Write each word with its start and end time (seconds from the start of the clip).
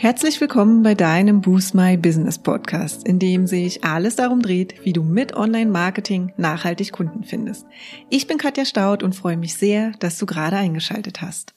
Herzlich 0.00 0.40
willkommen 0.40 0.84
bei 0.84 0.94
deinem 0.94 1.40
Boost 1.40 1.74
My 1.74 1.96
Business 1.96 2.38
Podcast, 2.38 3.04
in 3.04 3.18
dem 3.18 3.48
sich 3.48 3.82
alles 3.82 4.14
darum 4.14 4.40
dreht, 4.40 4.84
wie 4.84 4.92
du 4.92 5.02
mit 5.02 5.34
Online-Marketing 5.34 6.32
nachhaltig 6.36 6.92
Kunden 6.92 7.24
findest. 7.24 7.66
Ich 8.08 8.28
bin 8.28 8.38
Katja 8.38 8.64
Staud 8.64 9.02
und 9.02 9.16
freue 9.16 9.36
mich 9.36 9.56
sehr, 9.56 9.90
dass 9.98 10.16
du 10.16 10.24
gerade 10.24 10.54
eingeschaltet 10.54 11.20
hast. 11.20 11.52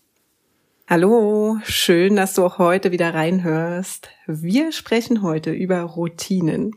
Hallo, 0.89 1.59
schön, 1.65 2.15
dass 2.15 2.33
du 2.33 2.43
auch 2.43 2.57
heute 2.57 2.91
wieder 2.91 3.13
reinhörst. 3.13 4.09
Wir 4.25 4.71
sprechen 4.71 5.21
heute 5.21 5.51
über 5.51 5.81
Routinen. 5.81 6.71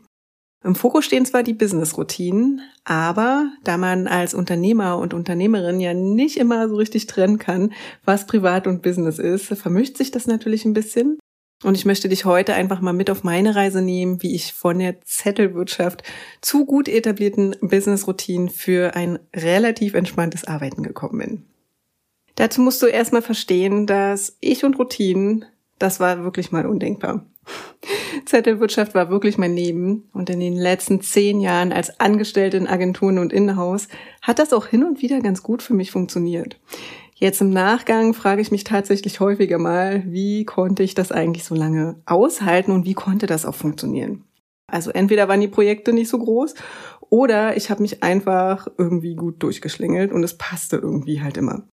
Im 0.63 0.75
Fokus 0.75 1.05
stehen 1.05 1.25
zwar 1.25 1.41
die 1.41 1.55
Business-Routinen, 1.55 2.61
aber 2.83 3.51
da 3.63 3.77
man 3.77 4.05
als 4.05 4.35
Unternehmer 4.35 4.99
und 4.99 5.15
Unternehmerin 5.15 5.79
ja 5.79 5.95
nicht 5.95 6.37
immer 6.37 6.69
so 6.69 6.75
richtig 6.75 7.07
trennen 7.07 7.39
kann, 7.39 7.73
was 8.03 8.27
Privat 8.27 8.67
und 8.67 8.83
Business 8.83 9.17
ist, 9.17 9.47
vermischt 9.47 9.97
sich 9.97 10.11
das 10.11 10.27
natürlich 10.27 10.63
ein 10.63 10.73
bisschen. 10.73 11.17
Und 11.63 11.75
ich 11.75 11.85
möchte 11.85 12.09
dich 12.09 12.25
heute 12.25 12.53
einfach 12.53 12.81
mal 12.81 12.93
mit 12.93 13.09
auf 13.09 13.23
meine 13.23 13.55
Reise 13.55 13.81
nehmen, 13.81 14.21
wie 14.21 14.35
ich 14.35 14.53
von 14.53 14.79
der 14.79 15.01
Zettelwirtschaft 15.01 16.03
zu 16.41 16.65
gut 16.65 16.87
etablierten 16.87 17.55
Business-Routinen 17.61 18.49
für 18.49 18.95
ein 18.95 19.19
relativ 19.33 19.93
entspanntes 19.93 20.43
Arbeiten 20.43 20.83
gekommen 20.83 21.19
bin. 21.19 21.45
Dazu 22.35 22.61
musst 22.61 22.81
du 22.81 22.87
erstmal 22.87 23.21
verstehen, 23.21 23.87
dass 23.87 24.37
ich 24.41 24.65
und 24.65 24.77
Routinen, 24.77 25.45
das 25.79 25.99
war 25.99 26.23
wirklich 26.23 26.51
mal 26.51 26.65
undenkbar. 26.65 27.25
Zettelwirtschaft 28.25 28.95
war 28.95 29.09
wirklich 29.09 29.37
mein 29.37 29.55
Leben 29.55 30.09
und 30.13 30.29
in 30.29 30.39
den 30.39 30.55
letzten 30.55 31.01
zehn 31.01 31.39
Jahren 31.39 31.71
als 31.71 31.99
Angestellte 31.99 32.57
in 32.57 32.67
Agenturen 32.67 33.19
und 33.19 33.31
Innenhaus 33.31 33.87
hat 34.21 34.39
das 34.39 34.51
auch 34.51 34.67
hin 34.67 34.83
und 34.83 35.01
wieder 35.01 35.21
ganz 35.21 35.43
gut 35.43 35.61
für 35.61 35.73
mich 35.73 35.91
funktioniert. 35.91 36.59
Jetzt 37.17 37.39
im 37.39 37.49
Nachgang 37.49 38.13
frage 38.13 38.41
ich 38.41 38.51
mich 38.51 38.65
tatsächlich 38.65 39.21
häufiger 39.21 39.57
mal, 39.57 40.03
wie 40.05 40.43
konnte 40.43 40.83
ich 40.83 40.95
das 40.95 41.13
eigentlich 41.13 41.45
so 41.45 41.55
lange 41.55 42.01
aushalten 42.05 42.71
und 42.71 42.85
wie 42.85 42.93
konnte 42.93 43.25
das 43.25 43.45
auch 43.45 43.55
funktionieren? 43.55 44.25
Also 44.67 44.91
entweder 44.91 45.29
waren 45.29 45.39
die 45.39 45.47
Projekte 45.47 45.93
nicht 45.93 46.09
so 46.09 46.19
groß 46.19 46.55
oder 47.09 47.55
ich 47.55 47.69
habe 47.69 47.81
mich 47.81 48.03
einfach 48.03 48.67
irgendwie 48.77 49.15
gut 49.15 49.41
durchgeschlingelt 49.41 50.11
und 50.11 50.23
es 50.23 50.37
passte 50.37 50.75
irgendwie 50.75 51.21
halt 51.21 51.37
immer. 51.37 51.69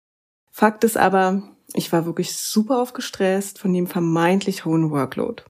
Fakt 0.51 0.85
ist 0.85 0.97
aber, 0.97 1.43
ich 1.75 1.93
war 1.93 2.07
wirklich 2.07 2.35
super 2.35 2.81
aufgestresst 2.81 3.59
von 3.59 3.75
dem 3.75 3.87
vermeintlich 3.87 4.65
hohen 4.65 4.91
Workload. 4.91 5.43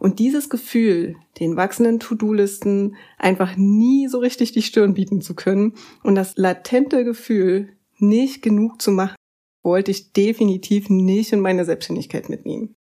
Und 0.00 0.18
dieses 0.18 0.48
Gefühl, 0.48 1.14
den 1.38 1.56
wachsenden 1.56 2.00
To-Do-Listen 2.00 2.96
einfach 3.18 3.54
nie 3.56 4.08
so 4.08 4.18
richtig 4.18 4.50
die 4.50 4.62
Stirn 4.62 4.94
bieten 4.94 5.20
zu 5.20 5.36
können 5.36 5.74
und 6.02 6.16
das 6.16 6.36
latente 6.36 7.04
Gefühl, 7.04 7.76
nicht 7.98 8.42
genug 8.42 8.80
zu 8.80 8.90
machen, 8.90 9.14
wollte 9.62 9.90
ich 9.90 10.12
definitiv 10.12 10.88
nicht 10.90 11.32
in 11.32 11.40
meine 11.40 11.64
Selbstständigkeit 11.64 12.28
mitnehmen. 12.28 12.74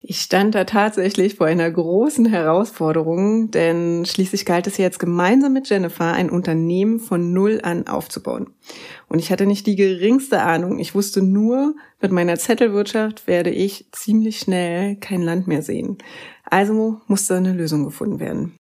Ich 0.00 0.20
stand 0.20 0.54
da 0.54 0.62
tatsächlich 0.62 1.34
vor 1.34 1.48
einer 1.48 1.68
großen 1.68 2.26
Herausforderung, 2.26 3.50
denn 3.50 4.04
schließlich 4.06 4.46
galt 4.46 4.68
es 4.68 4.76
jetzt 4.76 5.00
gemeinsam 5.00 5.52
mit 5.52 5.68
Jennifer 5.68 6.12
ein 6.12 6.30
Unternehmen 6.30 7.00
von 7.00 7.32
Null 7.32 7.60
an 7.64 7.88
aufzubauen. 7.88 8.54
Und 9.08 9.18
ich 9.18 9.32
hatte 9.32 9.44
nicht 9.44 9.66
die 9.66 9.74
geringste 9.74 10.42
Ahnung. 10.42 10.78
Ich 10.78 10.94
wusste 10.94 11.20
nur, 11.20 11.74
mit 12.00 12.12
meiner 12.12 12.36
Zettelwirtschaft 12.36 13.26
werde 13.26 13.50
ich 13.50 13.88
ziemlich 13.90 14.38
schnell 14.38 14.94
kein 14.96 15.22
Land 15.22 15.48
mehr 15.48 15.62
sehen. 15.62 15.98
Also 16.44 17.00
musste 17.08 17.34
eine 17.34 17.52
Lösung 17.52 17.84
gefunden 17.84 18.20
werden. 18.20 18.57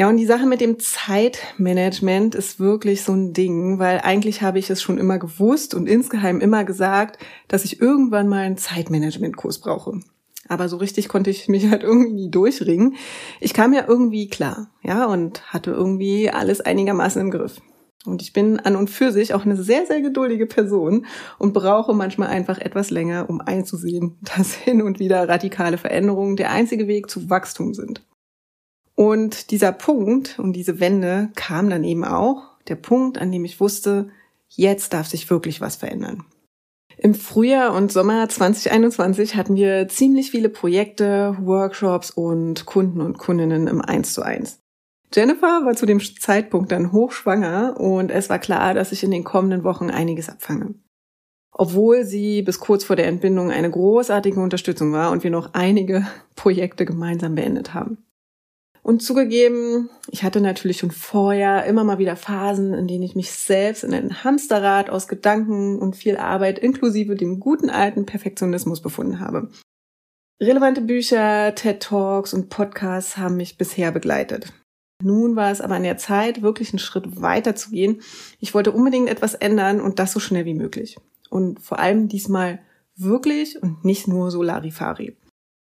Ja, 0.00 0.08
und 0.08 0.16
die 0.16 0.24
Sache 0.24 0.46
mit 0.46 0.62
dem 0.62 0.78
Zeitmanagement 0.78 2.34
ist 2.34 2.58
wirklich 2.58 3.02
so 3.02 3.12
ein 3.12 3.34
Ding, 3.34 3.78
weil 3.78 4.00
eigentlich 4.00 4.40
habe 4.40 4.58
ich 4.58 4.70
es 4.70 4.80
schon 4.80 4.96
immer 4.96 5.18
gewusst 5.18 5.74
und 5.74 5.86
insgeheim 5.86 6.40
immer 6.40 6.64
gesagt, 6.64 7.18
dass 7.48 7.66
ich 7.66 7.82
irgendwann 7.82 8.26
mal 8.26 8.38
einen 8.38 8.56
Zeitmanagementkurs 8.56 9.58
brauche. 9.58 10.00
Aber 10.48 10.70
so 10.70 10.78
richtig 10.78 11.10
konnte 11.10 11.28
ich 11.28 11.48
mich 11.48 11.66
halt 11.70 11.82
irgendwie 11.82 12.14
nie 12.14 12.30
durchringen. 12.30 12.94
Ich 13.40 13.52
kam 13.52 13.74
ja 13.74 13.84
irgendwie 13.86 14.28
klar, 14.28 14.70
ja, 14.82 15.04
und 15.04 15.42
hatte 15.52 15.72
irgendwie 15.72 16.30
alles 16.30 16.62
einigermaßen 16.62 17.20
im 17.20 17.30
Griff. 17.30 17.60
Und 18.06 18.22
ich 18.22 18.32
bin 18.32 18.58
an 18.58 18.76
und 18.76 18.88
für 18.88 19.12
sich 19.12 19.34
auch 19.34 19.44
eine 19.44 19.62
sehr, 19.62 19.84
sehr 19.84 20.00
geduldige 20.00 20.46
Person 20.46 21.04
und 21.38 21.52
brauche 21.52 21.92
manchmal 21.92 22.28
einfach 22.28 22.56
etwas 22.56 22.88
länger, 22.88 23.28
um 23.28 23.42
einzusehen, 23.42 24.16
dass 24.34 24.54
hin 24.54 24.80
und 24.80 24.98
wieder 24.98 25.28
radikale 25.28 25.76
Veränderungen 25.76 26.36
der 26.36 26.52
einzige 26.52 26.88
Weg 26.88 27.10
zu 27.10 27.28
Wachstum 27.28 27.74
sind. 27.74 28.00
Und 29.00 29.50
dieser 29.50 29.72
Punkt 29.72 30.38
und 30.38 30.52
diese 30.52 30.78
Wende 30.78 31.30
kam 31.34 31.70
dann 31.70 31.84
eben 31.84 32.04
auch, 32.04 32.58
der 32.68 32.74
Punkt, 32.74 33.16
an 33.16 33.32
dem 33.32 33.46
ich 33.46 33.58
wusste, 33.58 34.10
jetzt 34.50 34.92
darf 34.92 35.06
sich 35.06 35.30
wirklich 35.30 35.62
was 35.62 35.76
verändern. 35.76 36.26
Im 36.98 37.14
Frühjahr 37.14 37.74
und 37.74 37.90
Sommer 37.90 38.28
2021 38.28 39.36
hatten 39.36 39.56
wir 39.56 39.88
ziemlich 39.88 40.30
viele 40.30 40.50
Projekte, 40.50 41.34
Workshops 41.40 42.10
und 42.10 42.66
Kunden 42.66 43.00
und 43.00 43.16
Kundinnen 43.16 43.68
im 43.68 43.80
1 43.80 44.12
zu 44.12 44.20
1. 44.20 44.58
Jennifer 45.14 45.64
war 45.64 45.74
zu 45.74 45.86
dem 45.86 45.98
Zeitpunkt 45.98 46.70
dann 46.70 46.92
hochschwanger 46.92 47.80
und 47.80 48.10
es 48.10 48.28
war 48.28 48.38
klar, 48.38 48.74
dass 48.74 48.92
ich 48.92 49.02
in 49.02 49.12
den 49.12 49.24
kommenden 49.24 49.64
Wochen 49.64 49.88
einiges 49.88 50.28
abfange. 50.28 50.74
Obwohl 51.52 52.04
sie 52.04 52.42
bis 52.42 52.60
kurz 52.60 52.84
vor 52.84 52.96
der 52.96 53.06
Entbindung 53.06 53.50
eine 53.50 53.70
großartige 53.70 54.38
Unterstützung 54.38 54.92
war 54.92 55.10
und 55.10 55.24
wir 55.24 55.30
noch 55.30 55.54
einige 55.54 56.06
Projekte 56.36 56.84
gemeinsam 56.84 57.34
beendet 57.34 57.72
haben. 57.72 58.04
Und 58.82 59.02
zugegeben, 59.02 59.90
ich 60.10 60.22
hatte 60.22 60.40
natürlich 60.40 60.78
schon 60.78 60.90
vorher 60.90 61.64
immer 61.66 61.84
mal 61.84 61.98
wieder 61.98 62.16
Phasen, 62.16 62.72
in 62.72 62.88
denen 62.88 63.02
ich 63.02 63.14
mich 63.14 63.30
selbst 63.30 63.84
in 63.84 63.92
ein 63.92 64.24
Hamsterrad 64.24 64.88
aus 64.88 65.06
Gedanken 65.06 65.78
und 65.78 65.96
viel 65.96 66.16
Arbeit 66.16 66.58
inklusive 66.58 67.14
dem 67.14 67.40
guten 67.40 67.68
alten 67.68 68.06
Perfektionismus 68.06 68.80
befunden 68.80 69.20
habe. 69.20 69.50
Relevante 70.40 70.80
Bücher, 70.80 71.54
TED 71.54 71.82
Talks 71.82 72.32
und 72.32 72.48
Podcasts 72.48 73.18
haben 73.18 73.36
mich 73.36 73.58
bisher 73.58 73.92
begleitet. 73.92 74.52
Nun 75.02 75.36
war 75.36 75.50
es 75.50 75.60
aber 75.60 75.74
an 75.74 75.82
der 75.82 75.98
Zeit, 75.98 76.40
wirklich 76.40 76.72
einen 76.72 76.78
Schritt 76.78 77.20
weiter 77.20 77.54
zu 77.54 77.70
gehen. 77.70 78.00
Ich 78.38 78.54
wollte 78.54 78.72
unbedingt 78.72 79.08
etwas 79.08 79.34
ändern 79.34 79.80
und 79.80 79.98
das 79.98 80.12
so 80.12 80.20
schnell 80.20 80.46
wie 80.46 80.54
möglich. 80.54 80.96
Und 81.28 81.60
vor 81.60 81.78
allem 81.78 82.08
diesmal 82.08 82.60
wirklich 82.96 83.62
und 83.62 83.84
nicht 83.84 84.08
nur 84.08 84.30
so 84.30 84.42
Larifari. 84.42 85.16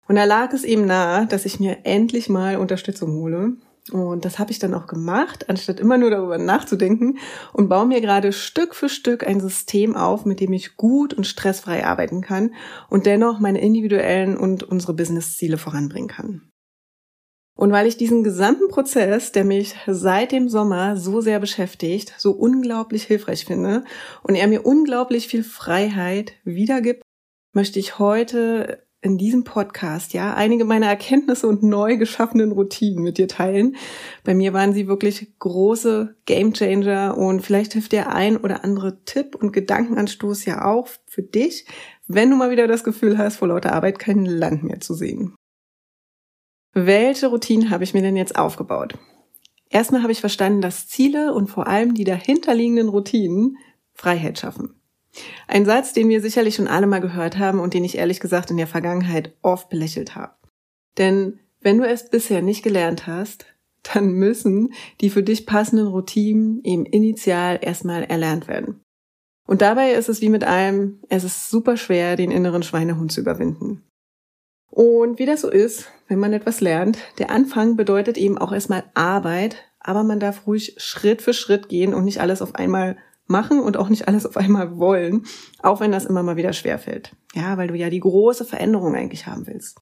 Und 0.08 0.16
da 0.16 0.24
lag 0.24 0.54
es 0.54 0.64
eben 0.64 0.86
nahe, 0.86 1.26
dass 1.28 1.46
ich 1.46 1.60
mir 1.60 1.80
endlich 1.84 2.30
mal 2.30 2.58
Unterstützung 2.58 3.14
hole. 3.14 3.54
Und 3.92 4.26
das 4.26 4.40
habe 4.40 4.52
ich 4.52 4.58
dann 4.58 4.74
auch 4.74 4.88
gemacht, 4.88 5.48
anstatt 5.48 5.80
immer 5.80 6.00
nur 6.00 6.10
darüber 6.10 6.40
nachzudenken 6.40 7.20
und 7.54 7.70
baue 7.70 7.86
mir 7.86 8.02
gerade 8.02 8.34
Stück 8.34 8.74
für 8.74 8.90
Stück 8.90 9.26
ein 9.26 9.40
System 9.40 9.96
auf, 9.96 10.26
mit 10.26 10.40
dem 10.40 10.54
ich 10.54 10.76
gut 10.76 11.14
und 11.14 11.28
stressfrei 11.28 11.86
arbeiten 11.86 12.22
kann 12.22 12.56
und 12.90 13.06
dennoch 13.06 13.40
meine 13.40 13.62
individuellen 13.62 14.38
und 14.38 14.64
unsere 14.64 14.96
Business-Ziele 14.96 15.58
voranbringen 15.58 16.10
kann. 16.10 16.50
Und 17.58 17.72
weil 17.72 17.88
ich 17.88 17.96
diesen 17.96 18.24
gesamten 18.24 18.68
Prozess, 18.68 19.32
der 19.32 19.46
mich 19.46 19.76
seit 19.88 20.32
dem 20.32 20.50
Sommer 20.50 20.98
so 20.98 21.22
sehr 21.22 21.40
beschäftigt, 21.40 22.14
so 22.18 22.32
unglaublich 22.32 23.04
hilfreich 23.04 23.46
finde 23.46 23.86
und 24.24 24.36
er 24.36 24.48
mir 24.48 24.66
unglaublich 24.66 25.28
viel 25.28 25.44
Freiheit 25.44 26.34
wiedergibt, 26.44 27.04
möchte 27.54 27.80
ich 27.80 27.98
heute 27.98 28.85
in 29.06 29.18
diesem 29.18 29.44
Podcast 29.44 30.14
ja 30.14 30.34
einige 30.34 30.66
meiner 30.66 30.88
Erkenntnisse 30.88 31.48
und 31.48 31.64
neu 31.64 31.98
geschaffenen 31.98 32.52
Routinen 32.52 33.04
mit 33.04 33.18
dir 33.18 33.28
teilen. 33.28 33.76
Bei 34.24 34.34
mir 34.34 34.52
waren 34.52 34.74
sie 34.74 34.88
wirklich 34.88 35.38
große 35.40 36.16
Gamechanger 36.26 37.16
und 37.18 37.42
vielleicht 37.42 37.74
hilft 37.74 37.92
der 37.92 38.14
ein 38.14 38.36
oder 38.36 38.64
andere 38.64 39.04
Tipp 39.06 39.36
und 39.36 39.54
Gedankenanstoß 39.54 40.46
ja 40.46 40.66
auch 40.66 40.88
für 41.06 41.22
dich, 41.22 41.66
wenn 42.08 42.30
du 42.30 42.36
mal 42.36 42.52
wieder 42.52 42.68
das 42.68 42.84
Gefühl 42.84 43.18
hast, 43.18 43.38
vor 43.38 43.48
lauter 43.48 43.74
Arbeit 43.74 44.00
kein 44.00 44.26
Land 44.26 44.64
mehr 44.64 44.80
zu 44.80 44.94
sehen. 44.94 45.36
Welche 46.74 47.28
Routinen 47.28 47.70
habe 47.70 47.84
ich 47.84 47.94
mir 47.94 48.02
denn 48.02 48.18
jetzt 48.18 48.38
aufgebaut? 48.38 48.98
Erstmal 49.70 50.02
habe 50.02 50.12
ich 50.12 50.20
verstanden, 50.20 50.62
dass 50.62 50.88
Ziele 50.88 51.34
und 51.34 51.48
vor 51.48 51.68
allem 51.68 51.94
die 51.94 52.04
dahinterliegenden 52.04 52.90
Routinen 52.90 53.58
Freiheit 53.94 54.40
schaffen. 54.40 54.82
Ein 55.48 55.66
Satz, 55.66 55.94
den 55.94 56.10
wir 56.10 56.22
sicherlich 56.22 56.56
schon 56.56 56.68
alle 56.68 56.88
mal 56.88 57.02
gehört 57.02 57.38
haben 57.38 57.60
und 57.60 57.74
den 57.74 57.84
ich 57.84 57.98
ehrlich 57.98 58.20
gesagt 58.20 58.52
in 58.52 58.58
der 58.58 58.68
Vergangenheit 58.68 59.34
oft 59.42 59.70
belächelt 59.70 60.16
habe. 60.16 60.34
Denn 60.98 61.40
wenn 61.62 61.78
du 61.78 61.88
es 61.88 62.10
bisher 62.10 62.42
nicht 62.42 62.64
gelernt 62.64 63.08
hast, 63.08 63.46
dann 63.94 64.14
müssen 64.14 64.74
die 65.02 65.10
für 65.10 65.24
dich 65.24 65.46
passenden 65.46 65.88
Routinen 65.88 66.64
eben 66.64 66.86
initial 66.86 67.60
erstmal 67.62 68.04
erlernt 68.04 68.48
werden. 68.48 68.82
Und 69.48 69.62
dabei 69.62 69.94
ist 69.94 70.10
es 70.10 70.22
wie 70.22 70.30
mit 70.30 70.44
allem, 70.44 71.00
es 71.10 71.24
ist 71.24 71.50
super 71.50 71.78
schwer, 71.78 72.16
den 72.16 72.32
inneren 72.32 72.64
Schweinehund 72.64 73.12
zu 73.12 73.22
überwinden. 73.22 73.84
Und 74.72 75.20
wie 75.20 75.26
das 75.26 75.42
so 75.42 75.50
ist, 75.50 75.90
wenn 76.08 76.20
man 76.20 76.34
etwas 76.34 76.62
lernt, 76.62 76.98
der 77.20 77.30
Anfang 77.30 77.76
bedeutet 77.76 78.18
eben 78.18 78.38
auch 78.38 78.52
erstmal 78.52 78.84
Arbeit, 78.94 79.64
aber 79.80 80.04
man 80.04 80.20
darf 80.20 80.48
ruhig 80.48 80.76
Schritt 80.78 81.22
für 81.22 81.34
Schritt 81.34 81.70
gehen 81.70 81.94
und 81.94 82.06
nicht 82.06 82.20
alles 82.20 82.42
auf 82.42 82.56
einmal 82.56 82.98
machen 83.28 83.60
und 83.60 83.78
auch 83.78 83.90
nicht 83.90 84.08
alles 84.08 84.26
auf 84.26 84.38
einmal 84.38 84.78
wollen, 84.78 85.26
auch 85.60 85.80
wenn 85.80 85.92
das 85.92 86.06
immer 86.06 86.24
mal 86.24 86.36
wieder 86.36 86.54
schwerfällt. 86.54 87.16
Ja, 87.34 87.58
weil 87.58 87.68
du 87.68 87.76
ja 87.76 87.90
die 87.90 88.00
große 88.00 88.46
Veränderung 88.46 88.96
eigentlich 88.96 89.28
haben 89.28 89.48
willst. 89.48 89.80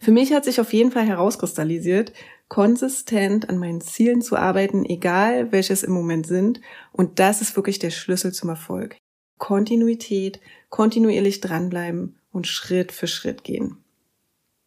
Für 0.00 0.12
mich 0.12 0.32
hat 0.32 0.44
sich 0.44 0.60
auf 0.60 0.72
jeden 0.72 0.92
Fall 0.92 1.06
herauskristallisiert, 1.06 2.12
konsistent 2.48 3.48
an 3.48 3.58
meinen 3.58 3.80
Zielen 3.80 4.22
zu 4.22 4.36
arbeiten, 4.36 4.84
egal 4.84 5.50
welches 5.50 5.82
im 5.82 5.92
Moment 5.92 6.26
sind. 6.26 6.60
Und 6.92 7.18
das 7.18 7.40
ist 7.40 7.56
wirklich 7.56 7.80
der 7.80 7.90
Schlüssel 7.90 8.32
zum 8.32 8.48
Erfolg. 8.48 8.96
Kontinuität, 9.38 10.40
kontinuierlich 10.68 11.40
dranbleiben 11.40 12.16
und 12.30 12.46
Schritt 12.46 12.92
für 12.92 13.08
Schritt 13.08 13.42
gehen. 13.42 13.78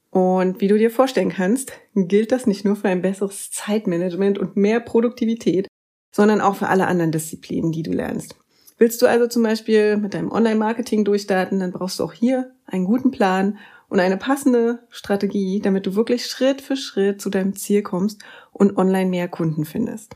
Und 0.10 0.60
wie 0.60 0.68
du 0.68 0.78
dir 0.78 0.92
vorstellen 0.92 1.30
kannst, 1.30 1.72
gilt 1.96 2.34
das 2.34 2.46
nicht 2.46 2.66
nur 2.66 2.76
für 2.76 2.90
ein 2.90 3.02
besseres 3.02 3.50
Zeitmanagement 3.52 4.38
und 4.38 4.58
mehr 4.58 4.82
Produktivität, 4.82 5.68
sondern 6.12 6.42
auch 6.42 6.56
für 6.56 6.68
alle 6.68 6.88
anderen 6.88 7.12
Disziplinen, 7.12 7.72
die 7.72 7.84
du 7.84 7.92
lernst. 7.92 8.36
Willst 8.78 9.02
du 9.02 9.06
also 9.06 9.28
zum 9.28 9.44
Beispiel 9.44 9.98
mit 9.98 10.14
deinem 10.14 10.32
Online-Marketing 10.32 11.06
durchstarten, 11.06 11.60
dann 11.60 11.72
brauchst 11.72 12.00
du 12.00 12.04
auch 12.04 12.14
hier 12.14 12.52
einen 12.66 12.86
guten 12.86 13.12
Plan 13.12 13.58
und 13.90 14.00
eine 14.00 14.18
passende 14.18 14.80
Strategie, 14.90 15.60
damit 15.60 15.86
du 15.86 15.96
wirklich 15.96 16.26
Schritt 16.26 16.62
für 16.62 16.76
Schritt 16.76 17.22
zu 17.22 17.30
deinem 17.30 17.56
Ziel 17.56 17.84
kommst 17.84 18.22
und 18.52 18.78
online 18.78 19.10
mehr 19.10 19.28
Kunden 19.28 19.66
findest. 19.66 20.16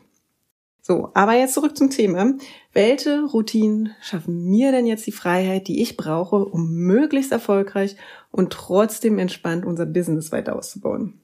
So, 0.82 1.10
aber 1.14 1.34
jetzt 1.34 1.56
zurück 1.56 1.76
zum 1.76 1.90
Thema. 1.90 2.36
Welche 2.72 3.24
Routinen 3.24 3.96
schaffen 4.02 4.46
mir 4.46 4.72
denn 4.72 4.86
jetzt 4.86 5.08
die 5.08 5.12
Freiheit, 5.12 5.68
die 5.68 5.82
ich 5.82 5.98
brauche, 5.98 6.46
um 6.46 6.74
möglichst 6.74 7.32
erfolgreich 7.32 7.98
und 8.32 8.54
trotzdem 8.54 9.20
entspannt 9.20 9.66
unser 9.66 9.86
Business 9.88 10.32
weiter 10.32 10.56
auszubauen? 10.56 11.20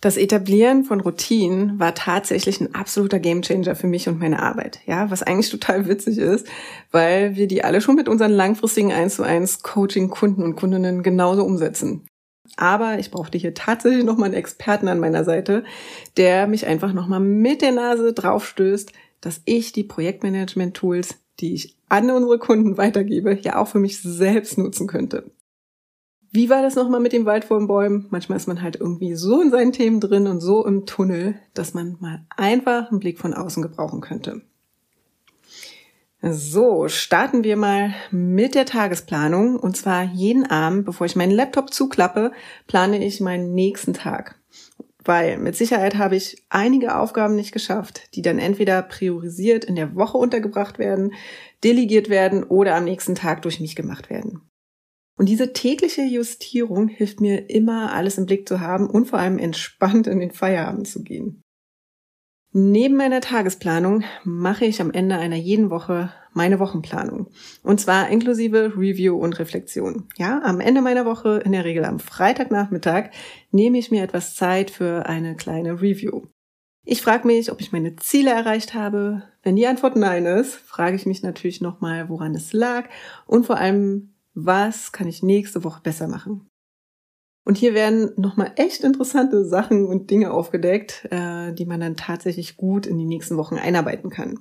Das 0.00 0.16
Etablieren 0.16 0.84
von 0.84 1.00
Routinen 1.00 1.80
war 1.80 1.92
tatsächlich 1.92 2.60
ein 2.60 2.72
absoluter 2.72 3.18
Gamechanger 3.18 3.74
für 3.74 3.88
mich 3.88 4.08
und 4.08 4.20
meine 4.20 4.40
Arbeit. 4.40 4.78
Ja, 4.86 5.10
was 5.10 5.24
eigentlich 5.24 5.50
total 5.50 5.88
witzig 5.88 6.18
ist, 6.18 6.46
weil 6.92 7.34
wir 7.34 7.48
die 7.48 7.64
alle 7.64 7.80
schon 7.80 7.96
mit 7.96 8.08
unseren 8.08 8.30
langfristigen 8.30 8.92
1 8.92 9.16
zu 9.16 9.24
1 9.24 9.64
Coaching 9.64 10.08
Kunden 10.08 10.44
und 10.44 10.54
Kundinnen 10.54 11.02
genauso 11.02 11.44
umsetzen. 11.44 12.06
Aber 12.56 13.00
ich 13.00 13.10
brauchte 13.10 13.38
hier 13.38 13.54
tatsächlich 13.54 14.04
nochmal 14.04 14.26
einen 14.26 14.38
Experten 14.38 14.86
an 14.86 15.00
meiner 15.00 15.24
Seite, 15.24 15.64
der 16.16 16.46
mich 16.46 16.66
einfach 16.66 16.92
nochmal 16.92 17.20
mit 17.20 17.60
der 17.60 17.72
Nase 17.72 18.12
draufstößt, 18.12 18.92
dass 19.20 19.42
ich 19.46 19.72
die 19.72 19.84
Projektmanagement-Tools, 19.84 21.16
die 21.40 21.54
ich 21.54 21.76
an 21.88 22.08
unsere 22.10 22.38
Kunden 22.38 22.76
weitergebe, 22.76 23.36
ja 23.42 23.56
auch 23.56 23.68
für 23.68 23.80
mich 23.80 24.00
selbst 24.00 24.58
nutzen 24.58 24.86
könnte. 24.86 25.32
Wie 26.38 26.50
war 26.50 26.62
das 26.62 26.76
nochmal 26.76 27.00
mit 27.00 27.12
dem 27.12 27.24
Wald 27.24 27.44
vor 27.44 27.58
den 27.58 27.66
Bäumen? 27.66 28.06
Manchmal 28.10 28.36
ist 28.36 28.46
man 28.46 28.62
halt 28.62 28.76
irgendwie 28.76 29.16
so 29.16 29.40
in 29.40 29.50
seinen 29.50 29.72
Themen 29.72 29.98
drin 29.98 30.28
und 30.28 30.40
so 30.40 30.64
im 30.64 30.86
Tunnel, 30.86 31.34
dass 31.52 31.74
man 31.74 31.96
mal 31.98 32.24
einfach 32.36 32.92
einen 32.92 33.00
Blick 33.00 33.18
von 33.18 33.34
außen 33.34 33.60
gebrauchen 33.60 34.00
könnte. 34.00 34.42
So, 36.22 36.86
starten 36.86 37.42
wir 37.42 37.56
mal 37.56 37.92
mit 38.12 38.54
der 38.54 38.66
Tagesplanung. 38.66 39.58
Und 39.58 39.76
zwar 39.76 40.04
jeden 40.04 40.48
Abend, 40.48 40.84
bevor 40.84 41.06
ich 41.06 41.16
meinen 41.16 41.32
Laptop 41.32 41.74
zuklappe, 41.74 42.30
plane 42.68 43.04
ich 43.04 43.20
meinen 43.20 43.56
nächsten 43.56 43.92
Tag. 43.92 44.38
Weil 45.04 45.38
mit 45.38 45.56
Sicherheit 45.56 45.96
habe 45.96 46.14
ich 46.14 46.44
einige 46.50 46.94
Aufgaben 46.94 47.34
nicht 47.34 47.50
geschafft, 47.50 48.14
die 48.14 48.22
dann 48.22 48.38
entweder 48.38 48.82
priorisiert 48.82 49.64
in 49.64 49.74
der 49.74 49.96
Woche 49.96 50.18
untergebracht 50.18 50.78
werden, 50.78 51.14
delegiert 51.64 52.08
werden 52.08 52.44
oder 52.44 52.76
am 52.76 52.84
nächsten 52.84 53.16
Tag 53.16 53.42
durch 53.42 53.58
mich 53.58 53.74
gemacht 53.74 54.08
werden. 54.08 54.47
Und 55.18 55.28
diese 55.28 55.52
tägliche 55.52 56.02
Justierung 56.02 56.88
hilft 56.88 57.20
mir 57.20 57.50
immer, 57.50 57.92
alles 57.92 58.18
im 58.18 58.26
Blick 58.26 58.48
zu 58.48 58.60
haben 58.60 58.88
und 58.88 59.06
vor 59.06 59.18
allem 59.18 59.38
entspannt 59.38 60.06
in 60.06 60.20
den 60.20 60.30
Feierabend 60.30 60.86
zu 60.86 61.02
gehen. 61.02 61.42
Neben 62.52 62.96
meiner 62.96 63.20
Tagesplanung 63.20 64.04
mache 64.24 64.64
ich 64.64 64.80
am 64.80 64.90
Ende 64.90 65.16
einer 65.18 65.36
jeden 65.36 65.70
Woche 65.70 66.12
meine 66.32 66.60
Wochenplanung. 66.60 67.28
Und 67.62 67.80
zwar 67.80 68.08
inklusive 68.08 68.72
Review 68.76 69.16
und 69.16 69.38
Reflexion. 69.38 70.08
Ja, 70.16 70.40
am 70.42 70.60
Ende 70.60 70.80
meiner 70.80 71.04
Woche, 71.04 71.42
in 71.44 71.52
der 71.52 71.64
Regel 71.64 71.84
am 71.84 71.98
Freitagnachmittag, 71.98 73.10
nehme 73.50 73.76
ich 73.78 73.90
mir 73.90 74.02
etwas 74.02 74.34
Zeit 74.34 74.70
für 74.70 75.06
eine 75.06 75.36
kleine 75.36 75.82
Review. 75.82 76.22
Ich 76.84 77.02
frage 77.02 77.26
mich, 77.26 77.52
ob 77.52 77.60
ich 77.60 77.72
meine 77.72 77.96
Ziele 77.96 78.30
erreicht 78.30 78.72
habe. 78.72 79.24
Wenn 79.42 79.56
die 79.56 79.66
Antwort 79.66 79.96
nein 79.96 80.24
ist, 80.24 80.54
frage 80.54 80.96
ich 80.96 81.04
mich 81.04 81.22
natürlich 81.22 81.60
nochmal, 81.60 82.08
woran 82.08 82.34
es 82.34 82.54
lag 82.54 82.88
und 83.26 83.44
vor 83.44 83.58
allem, 83.58 84.14
was 84.44 84.92
kann 84.92 85.08
ich 85.08 85.22
nächste 85.22 85.64
Woche 85.64 85.82
besser 85.82 86.08
machen. 86.08 86.48
Und 87.44 87.56
hier 87.56 87.74
werden 87.74 88.12
nochmal 88.16 88.52
echt 88.56 88.84
interessante 88.84 89.44
Sachen 89.44 89.86
und 89.86 90.10
Dinge 90.10 90.32
aufgedeckt, 90.32 91.08
äh, 91.10 91.52
die 91.54 91.64
man 91.64 91.80
dann 91.80 91.96
tatsächlich 91.96 92.56
gut 92.56 92.86
in 92.86 92.98
die 92.98 93.06
nächsten 93.06 93.36
Wochen 93.38 93.56
einarbeiten 93.56 94.10
kann. 94.10 94.40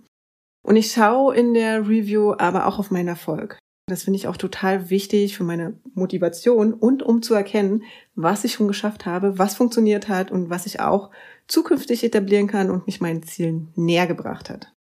Und 0.61 0.75
ich 0.75 0.91
schaue 0.91 1.33
in 1.33 1.53
der 1.53 1.87
Review 1.87 2.33
aber 2.37 2.67
auch 2.67 2.79
auf 2.79 2.91
meinen 2.91 3.07
Erfolg. 3.07 3.57
Das 3.89 4.03
finde 4.03 4.17
ich 4.17 4.27
auch 4.27 4.35
total 4.35 4.89
wichtig 4.89 5.37
für 5.37 5.45
meine 5.45 5.79
Motivation 5.93 6.73
und 6.73 7.01
um 7.01 7.21
zu 7.21 7.33
erkennen, 7.33 7.83
was 8.15 8.43
ich 8.43 8.53
schon 8.53 8.67
geschafft 8.67 9.05
habe, 9.05 9.39
was 9.39 9.55
funktioniert 9.55 10.09
hat 10.09 10.29
und 10.29 10.49
was 10.49 10.65
ich 10.65 10.81
auch 10.81 11.09
zukünftig 11.47 12.03
etablieren 12.03 12.47
kann 12.47 12.69
und 12.69 12.85
mich 12.85 12.99
meinen 12.99 13.23
Zielen 13.23 13.69
näher 13.75 14.05
gebracht 14.05 14.49
hat. 14.49 14.73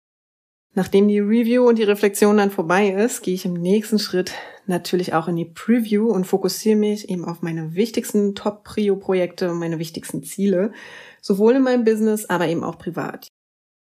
Nachdem 0.76 1.06
die 1.06 1.20
Review 1.20 1.68
und 1.68 1.78
die 1.78 1.84
Reflexion 1.84 2.36
dann 2.36 2.50
vorbei 2.50 2.88
ist, 2.88 3.22
gehe 3.22 3.34
ich 3.34 3.44
im 3.44 3.54
nächsten 3.54 4.00
Schritt 4.00 4.32
natürlich 4.66 5.14
auch 5.14 5.28
in 5.28 5.36
die 5.36 5.44
Preview 5.44 6.08
und 6.08 6.26
fokussiere 6.26 6.76
mich 6.76 7.08
eben 7.08 7.24
auf 7.24 7.42
meine 7.42 7.74
wichtigsten 7.74 8.34
Top-Prio-Projekte 8.34 9.50
und 9.50 9.58
meine 9.58 9.78
wichtigsten 9.78 10.24
Ziele, 10.24 10.72
sowohl 11.20 11.54
in 11.54 11.62
meinem 11.62 11.84
Business, 11.84 12.26
aber 12.26 12.48
eben 12.48 12.64
auch 12.64 12.78
privat. 12.78 13.28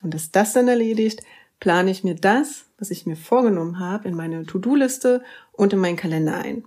Und 0.02 0.14
ist 0.14 0.36
das 0.36 0.52
dann 0.52 0.68
erledigt, 0.68 1.22
plane 1.60 1.90
ich 1.90 2.04
mir 2.04 2.14
das, 2.14 2.66
was 2.78 2.90
ich 2.90 3.06
mir 3.06 3.16
vorgenommen 3.16 3.78
habe, 3.78 4.08
in 4.08 4.14
meine 4.14 4.44
To-Do-Liste 4.44 5.22
und 5.52 5.72
in 5.72 5.78
meinen 5.78 5.96
Kalender 5.96 6.36
ein. 6.36 6.66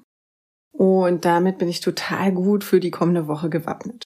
Und 0.71 1.25
damit 1.25 1.59
bin 1.59 1.67
ich 1.67 1.81
total 1.81 2.31
gut 2.31 2.63
für 2.63 2.79
die 2.79 2.91
kommende 2.91 3.27
Woche 3.27 3.49
gewappnet. 3.49 4.05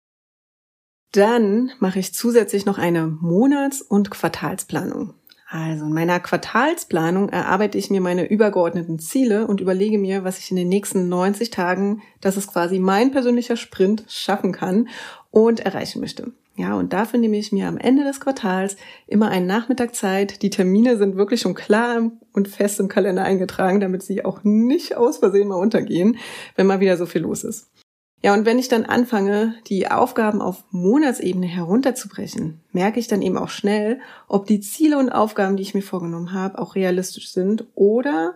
Dann 1.14 1.72
mache 1.80 2.00
ich 2.00 2.14
zusätzlich 2.14 2.66
noch 2.66 2.80
eine 2.80 3.08
Monats- 3.08 3.84
und 3.84 4.10
Quartalsplanung. 4.10 5.14
Also 5.54 5.86
in 5.86 5.94
meiner 5.94 6.20
Quartalsplanung 6.20 7.30
erarbeite 7.30 7.78
ich 7.78 7.92
mir 7.92 8.02
meine 8.02 8.28
übergeordneten 8.28 8.98
Ziele 8.98 9.46
und 9.46 9.62
überlege 9.62 10.00
mir, 10.00 10.24
was 10.24 10.40
ich 10.40 10.50
in 10.50 10.58
den 10.58 10.68
nächsten 10.68 11.10
90 11.10 11.52
Tagen, 11.52 12.02
das 12.22 12.38
ist 12.38 12.52
quasi 12.52 12.80
mein 12.80 13.12
persönlicher 13.12 13.56
Sprint, 13.56 14.04
schaffen 14.08 14.52
kann 14.52 14.88
und 15.30 15.60
erreichen 15.60 16.02
möchte. 16.02 16.32
Ja, 16.56 16.74
und 16.74 16.92
dafür 16.92 17.20
nehme 17.20 17.38
ich 17.38 17.52
mir 17.52 17.68
am 17.68 17.78
Ende 17.78 18.04
des 18.04 18.20
Quartals 18.20 18.78
immer 19.06 19.28
einen 19.28 19.46
Nachmittag 19.46 19.94
Zeit. 19.94 20.42
Die 20.42 20.50
Termine 20.50 20.98
sind 20.98 21.18
wirklich 21.18 21.42
schon 21.42 21.54
klar 21.54 22.12
und 22.34 22.48
fest 22.48 22.80
im 22.80 22.88
Kalender 22.88 23.24
eingetragen, 23.24 23.80
damit 23.80 24.02
sie 24.02 24.26
auch 24.26 24.44
nicht 24.44 24.98
aus 24.98 25.18
Versehen 25.18 25.50
mal 25.50 25.58
untergehen, 25.58 26.18
wenn 26.56 26.66
mal 26.66 26.80
wieder 26.80 26.98
so 26.98 27.06
viel 27.06 27.22
los 27.22 27.44
ist. 27.44 27.70
Ja, 28.24 28.34
und 28.34 28.46
wenn 28.46 28.58
ich 28.58 28.70
dann 28.70 28.86
anfange, 28.86 29.56
die 29.68 29.92
Aufgaben 29.92 30.42
auf 30.42 30.64
Monatsebene 30.72 31.46
herunterzubrechen, 31.46 32.62
merke 32.72 32.98
ich 32.98 33.08
dann 33.08 33.22
eben 33.22 33.38
auch 33.38 33.50
schnell, 33.50 34.00
ob 34.30 34.46
die 34.46 34.62
Ziele 34.62 34.98
und 34.98 35.10
Aufgaben, 35.10 35.58
die 35.58 35.64
ich 35.64 35.74
mir 35.74 35.82
vorgenommen 35.82 36.32
habe, 36.32 36.58
auch 36.58 36.76
realistisch 36.76 37.32
sind 37.32 37.66
oder 37.76 38.34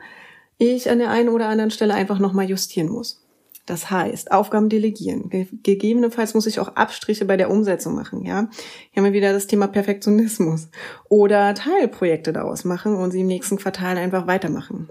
ich 0.57 0.89
an 0.89 0.99
der 0.99 1.09
einen 1.09 1.29
oder 1.29 1.47
anderen 1.47 1.71
Stelle 1.71 1.93
einfach 1.93 2.19
nochmal 2.19 2.49
justieren 2.49 2.89
muss. 2.89 3.23
Das 3.65 3.89
heißt, 3.89 4.31
Aufgaben 4.31 4.67
delegieren. 4.67 5.29
Gegebenenfalls 5.63 6.33
muss 6.33 6.47
ich 6.47 6.59
auch 6.59 6.75
Abstriche 6.75 7.23
bei 7.23 7.37
der 7.37 7.49
Umsetzung 7.49 7.95
machen, 7.95 8.25
ja. 8.25 8.49
Hier 8.91 9.01
haben 9.01 9.05
wir 9.05 9.13
wieder 9.13 9.31
das 9.31 9.47
Thema 9.47 9.67
Perfektionismus. 9.67 10.67
Oder 11.07 11.53
Teilprojekte 11.53 12.33
daraus 12.33 12.65
machen 12.65 12.95
und 12.95 13.11
sie 13.11 13.21
im 13.21 13.27
nächsten 13.27 13.57
Quartal 13.57 13.97
einfach 13.97 14.27
weitermachen. 14.27 14.89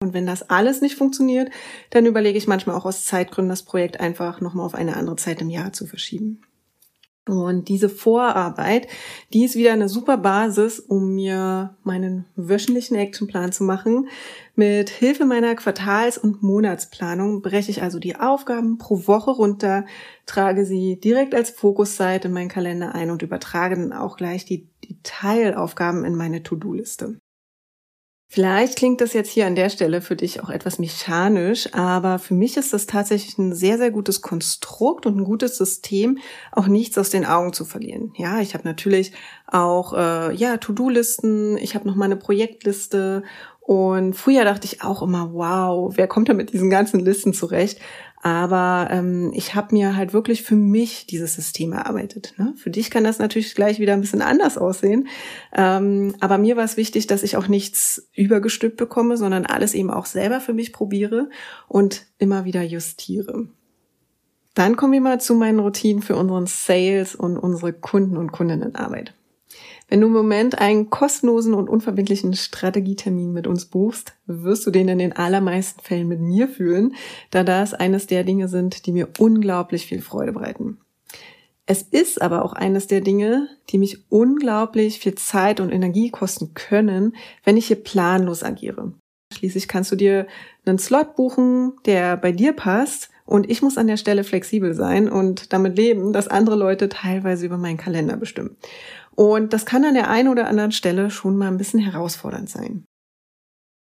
Und 0.00 0.12
wenn 0.12 0.26
das 0.26 0.50
alles 0.50 0.82
nicht 0.82 0.96
funktioniert, 0.96 1.50
dann 1.90 2.06
überlege 2.06 2.36
ich 2.36 2.46
manchmal 2.46 2.76
auch 2.76 2.84
aus 2.84 3.06
Zeitgründen, 3.06 3.48
das 3.48 3.62
Projekt 3.62 3.98
einfach 3.98 4.40
nochmal 4.40 4.66
auf 4.66 4.74
eine 4.74 4.96
andere 4.96 5.16
Zeit 5.16 5.40
im 5.40 5.48
Jahr 5.48 5.72
zu 5.72 5.86
verschieben. 5.86 6.42
Und 7.28 7.68
diese 7.68 7.88
Vorarbeit, 7.88 8.86
die 9.32 9.44
ist 9.44 9.56
wieder 9.56 9.72
eine 9.72 9.88
super 9.88 10.16
Basis, 10.16 10.78
um 10.78 11.16
mir 11.16 11.76
meinen 11.82 12.24
wöchentlichen 12.36 12.96
Actionplan 12.96 13.50
zu 13.50 13.64
machen. 13.64 14.08
Mit 14.54 14.90
Hilfe 14.90 15.24
meiner 15.24 15.56
Quartals- 15.56 16.18
und 16.18 16.44
Monatsplanung 16.44 17.42
breche 17.42 17.72
ich 17.72 17.82
also 17.82 17.98
die 17.98 18.14
Aufgaben 18.14 18.78
pro 18.78 19.08
Woche 19.08 19.32
runter, 19.32 19.86
trage 20.24 20.64
sie 20.64 21.00
direkt 21.00 21.34
als 21.34 21.50
Fokusseite 21.50 22.28
in 22.28 22.34
meinen 22.34 22.48
Kalender 22.48 22.94
ein 22.94 23.10
und 23.10 23.22
übertrage 23.22 23.74
dann 23.74 23.92
auch 23.92 24.16
gleich 24.16 24.44
die, 24.44 24.68
die 24.84 24.98
Teilaufgaben 25.02 26.04
in 26.04 26.14
meine 26.14 26.44
To-Do-Liste. 26.44 27.18
Vielleicht 28.28 28.76
klingt 28.76 29.00
das 29.00 29.12
jetzt 29.12 29.30
hier 29.30 29.46
an 29.46 29.54
der 29.54 29.70
Stelle 29.70 30.00
für 30.00 30.16
dich 30.16 30.42
auch 30.42 30.50
etwas 30.50 30.80
mechanisch, 30.80 31.72
aber 31.72 32.18
für 32.18 32.34
mich 32.34 32.56
ist 32.56 32.72
das 32.72 32.86
tatsächlich 32.86 33.38
ein 33.38 33.54
sehr, 33.54 33.78
sehr 33.78 33.92
gutes 33.92 34.20
Konstrukt 34.20 35.06
und 35.06 35.16
ein 35.16 35.24
gutes 35.24 35.56
System, 35.56 36.18
auch 36.50 36.66
nichts 36.66 36.98
aus 36.98 37.10
den 37.10 37.24
Augen 37.24 37.52
zu 37.52 37.64
verlieren. 37.64 38.12
Ja, 38.16 38.40
ich 38.40 38.54
habe 38.54 38.64
natürlich 38.64 39.12
auch 39.46 39.92
äh, 39.92 40.34
ja 40.34 40.56
To-Do-Listen, 40.56 41.56
ich 41.56 41.76
habe 41.76 41.86
noch 41.86 41.94
mal 41.94 42.06
eine 42.06 42.16
Projektliste 42.16 43.22
und 43.60 44.14
früher 44.14 44.44
dachte 44.44 44.64
ich 44.64 44.82
auch 44.82 45.02
immer, 45.02 45.32
wow, 45.32 45.92
wer 45.96 46.08
kommt 46.08 46.28
da 46.28 46.34
mit 46.34 46.52
diesen 46.52 46.70
ganzen 46.70 47.00
Listen 47.00 47.32
zurecht? 47.32 47.80
Aber 48.26 48.88
ähm, 48.90 49.30
ich 49.34 49.54
habe 49.54 49.72
mir 49.72 49.94
halt 49.94 50.12
wirklich 50.12 50.42
für 50.42 50.56
mich 50.56 51.06
dieses 51.06 51.34
System 51.34 51.72
erarbeitet. 51.72 52.34
Ne? 52.38 52.54
Für 52.56 52.70
dich 52.70 52.90
kann 52.90 53.04
das 53.04 53.20
natürlich 53.20 53.54
gleich 53.54 53.78
wieder 53.78 53.92
ein 53.92 54.00
bisschen 54.00 54.20
anders 54.20 54.58
aussehen. 54.58 55.06
Ähm, 55.54 56.12
aber 56.18 56.36
mir 56.36 56.56
war 56.56 56.64
es 56.64 56.76
wichtig, 56.76 57.06
dass 57.06 57.22
ich 57.22 57.36
auch 57.36 57.46
nichts 57.46 58.08
übergestülpt 58.14 58.78
bekomme, 58.78 59.16
sondern 59.16 59.46
alles 59.46 59.74
eben 59.74 59.92
auch 59.92 60.06
selber 60.06 60.40
für 60.40 60.54
mich 60.54 60.72
probiere 60.72 61.30
und 61.68 62.06
immer 62.18 62.44
wieder 62.44 62.62
justiere. 62.62 63.46
Dann 64.54 64.74
kommen 64.74 64.94
wir 64.94 65.00
mal 65.00 65.20
zu 65.20 65.36
meinen 65.36 65.60
Routinen 65.60 66.02
für 66.02 66.16
unseren 66.16 66.48
Sales 66.48 67.14
und 67.14 67.36
unsere 67.38 67.72
Kunden- 67.72 68.16
und 68.16 68.32
Kundinnenarbeit. 68.32 69.14
Wenn 69.88 70.00
du 70.00 70.08
im 70.08 70.12
Moment 70.12 70.58
einen 70.58 70.90
kostenlosen 70.90 71.54
und 71.54 71.68
unverbindlichen 71.68 72.34
Strategietermin 72.34 73.32
mit 73.32 73.46
uns 73.46 73.66
buchst, 73.66 74.14
wirst 74.26 74.66
du 74.66 74.72
den 74.72 74.88
in 74.88 74.98
den 74.98 75.12
allermeisten 75.12 75.80
Fällen 75.80 76.08
mit 76.08 76.20
mir 76.20 76.48
fühlen, 76.48 76.94
da 77.30 77.44
das 77.44 77.72
eines 77.72 78.08
der 78.08 78.24
Dinge 78.24 78.48
sind, 78.48 78.86
die 78.86 78.92
mir 78.92 79.08
unglaublich 79.18 79.86
viel 79.86 80.02
Freude 80.02 80.32
bereiten. 80.32 80.78
Es 81.66 81.82
ist 81.82 82.20
aber 82.22 82.44
auch 82.44 82.52
eines 82.52 82.86
der 82.86 83.00
Dinge, 83.00 83.48
die 83.70 83.78
mich 83.78 84.10
unglaublich 84.10 85.00
viel 85.00 85.14
Zeit 85.16 85.60
und 85.60 85.72
Energie 85.72 86.10
kosten 86.10 86.54
können, 86.54 87.14
wenn 87.44 87.56
ich 87.56 87.66
hier 87.66 87.82
planlos 87.82 88.42
agiere. 88.42 88.92
Schließlich 89.34 89.66
kannst 89.66 89.90
du 89.90 89.96
dir 89.96 90.26
einen 90.64 90.78
Slot 90.78 91.16
buchen, 91.16 91.74
der 91.84 92.16
bei 92.16 92.30
dir 92.30 92.52
passt 92.52 93.10
und 93.24 93.50
ich 93.50 93.60
muss 93.60 93.76
an 93.76 93.88
der 93.88 93.96
Stelle 93.96 94.22
flexibel 94.22 94.72
sein 94.74 95.10
und 95.10 95.52
damit 95.52 95.76
leben, 95.76 96.12
dass 96.12 96.28
andere 96.28 96.54
Leute 96.54 96.88
teilweise 96.88 97.44
über 97.46 97.58
meinen 97.58 97.76
Kalender 97.76 98.16
bestimmen. 98.16 98.56
Und 99.16 99.52
das 99.52 99.66
kann 99.66 99.84
an 99.84 99.94
der 99.94 100.10
einen 100.10 100.28
oder 100.28 100.46
anderen 100.46 100.72
Stelle 100.72 101.10
schon 101.10 101.36
mal 101.36 101.48
ein 101.48 101.56
bisschen 101.56 101.80
herausfordernd 101.80 102.48
sein. 102.48 102.84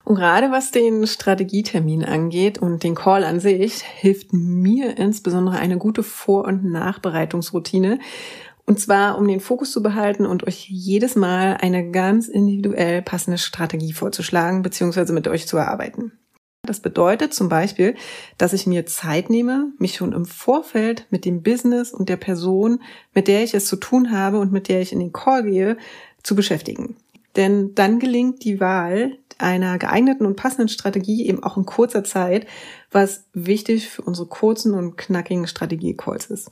Und 0.04 0.16
gerade 0.16 0.52
was 0.52 0.72
den 0.72 1.08
Strategietermin 1.08 2.04
angeht 2.04 2.58
und 2.58 2.84
den 2.84 2.94
Call 2.94 3.24
an 3.24 3.40
sich, 3.40 3.82
hilft 3.82 4.34
mir 4.34 4.98
insbesondere 4.98 5.58
eine 5.58 5.78
gute 5.78 6.04
Vor- 6.04 6.46
und 6.46 6.66
Nachbereitungsroutine. 6.66 8.00
Und 8.66 8.82
zwar, 8.82 9.18
um 9.18 9.28
den 9.28 9.40
Fokus 9.40 9.72
zu 9.72 9.82
behalten 9.82 10.26
und 10.26 10.46
euch 10.46 10.68
jedes 10.70 11.16
Mal 11.16 11.58
eine 11.62 11.90
ganz 11.92 12.28
individuell 12.28 13.02
passende 13.02 13.38
Strategie 13.38 13.94
vorzuschlagen 13.94 14.62
bzw. 14.62 15.14
mit 15.14 15.30
euch 15.30 15.48
zu 15.48 15.56
erarbeiten. 15.56 16.12
Das 16.66 16.80
bedeutet 16.80 17.34
zum 17.34 17.50
Beispiel, 17.50 17.96
dass 18.38 18.54
ich 18.54 18.66
mir 18.66 18.86
Zeit 18.86 19.30
nehme, 19.30 19.74
mich 19.80 19.96
schon 19.96 20.14
im 20.14 20.26
Vorfeld 20.26 21.06
mit 21.10 21.26
dem 21.26 21.44
Business 21.44 21.94
und 21.94 22.08
der 22.08 22.16
Person, 22.16 22.82
mit 23.14 23.28
der 23.28 23.44
ich 23.44 23.54
es 23.54 23.66
zu 23.66 23.76
tun 23.76 24.12
habe 24.12 24.40
und 24.40 24.54
mit 24.54 24.70
der 24.70 24.80
ich 24.80 24.94
in 24.94 25.00
den 25.00 25.12
Call 25.12 25.44
gehe, 25.44 25.78
zu 26.24 26.36
beschäftigen. 26.36 26.96
Denn 27.36 27.76
dann 27.76 28.00
gelingt 28.00 28.46
die 28.46 28.62
Wahl 28.62 29.18
einer 29.38 29.78
geeigneten 29.78 30.26
und 30.26 30.38
passenden 30.38 30.70
Strategie 30.70 31.28
eben 31.28 31.44
auch 31.44 31.58
in 31.58 31.66
kurzer 31.66 32.06
Zeit, 32.06 32.48
was 32.92 33.26
wichtig 33.34 33.90
für 33.90 34.04
unsere 34.04 34.28
kurzen 34.28 34.74
und 34.74 34.96
knackigen 34.96 35.48
Strategie-Calls 35.48 36.28
ist. 36.28 36.50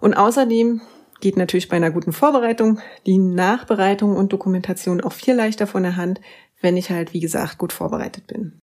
Und 0.00 0.14
außerdem 0.14 0.80
geht 1.20 1.36
natürlich 1.36 1.68
bei 1.68 1.76
einer 1.76 1.90
guten 1.90 2.12
Vorbereitung 2.12 2.78
die 3.04 3.18
Nachbereitung 3.18 4.16
und 4.16 4.32
Dokumentation 4.32 5.02
auch 5.02 5.12
viel 5.12 5.34
leichter 5.34 5.66
von 5.66 5.82
der 5.82 5.96
Hand, 5.96 6.20
wenn 6.62 6.76
ich 6.78 6.90
halt, 6.90 7.12
wie 7.12 7.20
gesagt, 7.20 7.58
gut 7.58 7.72
vorbereitet 7.72 8.26
bin. 8.26 8.60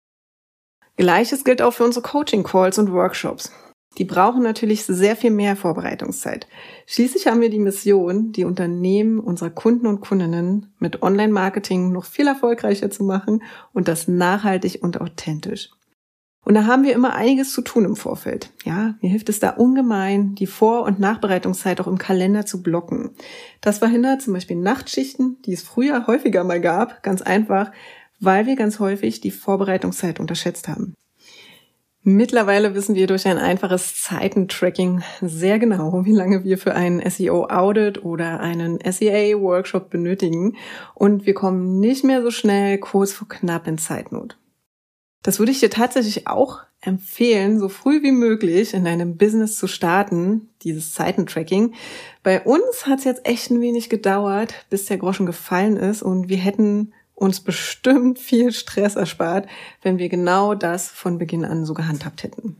Gleiches 1.00 1.46
gilt 1.46 1.62
auch 1.62 1.72
für 1.72 1.86
unsere 1.86 2.04
Coaching-Calls 2.04 2.78
und 2.78 2.92
Workshops. 2.92 3.54
Die 3.98 4.04
brauchen 4.04 4.44
natürlich 4.44 4.84
sehr 4.84 5.16
viel 5.16 5.32
mehr 5.32 5.56
Vorbereitungszeit. 5.56 6.46
Schließlich 6.88 7.26
haben 7.26 7.40
wir 7.40 7.50
die 7.50 7.58
Mission, 7.58 8.34
die 8.34 8.44
Unternehmen 8.44 9.22
unserer 9.22 9.50
Kunden 9.50 9.88
und 9.88 10.02
Kundinnen 10.02 10.74
mit 10.78 11.02
Online-Marketing 11.02 11.94
noch 11.94 12.04
viel 12.04 12.28
erfolgreicher 12.28 12.92
zu 12.92 13.06
machen 13.06 13.44
und 13.72 13.88
das 13.88 14.10
nachhaltig 14.10 14.84
und 14.84 15.00
authentisch. 15.00 15.70
Und 16.44 16.56
da 16.56 16.66
haben 16.66 16.84
wir 16.84 16.94
immer 16.94 17.16
einiges 17.16 17.54
zu 17.54 17.62
tun 17.62 17.86
im 17.86 17.96
Vorfeld. 17.96 18.52
Ja, 18.66 18.96
mir 19.02 19.10
hilft 19.10 19.30
es 19.30 19.40
da 19.40 19.52
ungemein, 19.52 20.36
die 20.36 20.48
Vor- 20.48 20.84
und 20.84 21.00
Nachbereitungszeit 21.00 21.80
auch 21.80 21.88
im 21.88 21.98
Kalender 21.98 22.46
zu 22.46 22.62
blocken. 22.62 23.12
Das 23.62 23.78
verhindert 23.78 24.22
zum 24.22 24.34
Beispiel 24.34 24.58
Nachtschichten, 24.58 25.38
die 25.46 25.54
es 25.54 25.64
früher 25.64 26.08
häufiger 26.08 26.44
mal 26.44 26.60
gab, 26.60 27.04
ganz 27.04 27.22
einfach, 27.22 27.72
weil 28.20 28.46
wir 28.46 28.56
ganz 28.56 28.80
häufig 28.80 29.22
die 29.22 29.32
Vorbereitungszeit 29.32 30.20
unterschätzt 30.20 30.68
haben. 30.68 30.96
Mittlerweile 32.02 32.76
wissen 32.76 32.96
wir 32.96 33.08
durch 33.08 33.28
ein 33.28 33.38
einfaches 33.38 34.02
Zeitentracking 34.02 35.04
sehr 35.22 35.60
genau, 35.60 36.06
wie 36.06 36.14
lange 36.14 36.46
wir 36.46 36.58
für 36.58 36.74
einen 36.74 37.08
SEO-Audit 37.08 38.04
oder 38.06 38.40
einen 38.40 38.80
SEA-Workshop 38.80 39.90
benötigen 39.90 40.56
und 40.96 41.26
wir 41.26 41.34
kommen 41.34 41.80
nicht 41.80 42.06
mehr 42.06 42.22
so 42.22 42.32
schnell 42.32 42.78
kurz 42.78 43.12
vor 43.12 43.28
knapp 43.28 43.68
in 43.68 43.78
Zeitnot. 43.78 44.38
Das 45.24 45.40
würde 45.40 45.52
ich 45.52 45.60
dir 45.60 45.70
tatsächlich 45.70 46.28
auch 46.28 46.62
empfehlen, 46.82 47.60
so 47.60 47.68
früh 47.68 48.02
wie 48.02 48.14
möglich 48.14 48.74
in 48.74 48.86
deinem 48.86 49.18
Business 49.18 49.58
zu 49.58 49.68
starten, 49.68 50.48
dieses 50.64 50.94
Zeitentracking. 50.94 51.74
Bei 52.24 52.42
uns 52.42 52.86
hat 52.86 53.00
es 53.00 53.06
jetzt 53.06 53.28
echt 53.28 53.52
ein 53.52 53.60
wenig 53.60 53.90
gedauert, 53.90 54.54
bis 54.70 54.86
der 54.86 54.98
Groschen 54.98 55.26
gefallen 55.26 55.76
ist 55.76 56.02
und 56.02 56.30
wir 56.30 56.38
hätten 56.38 56.94
uns 57.20 57.42
bestimmt 57.42 58.20
viel 58.20 58.52
Stress 58.52 58.96
erspart, 58.96 59.48
wenn 59.82 59.98
wir 59.98 60.10
genau 60.10 60.56
das 60.56 60.90
von 60.90 61.18
Beginn 61.18 61.46
an 61.46 61.66
so 61.66 61.74
gehandhabt 61.74 62.24
hätten. 62.24 62.58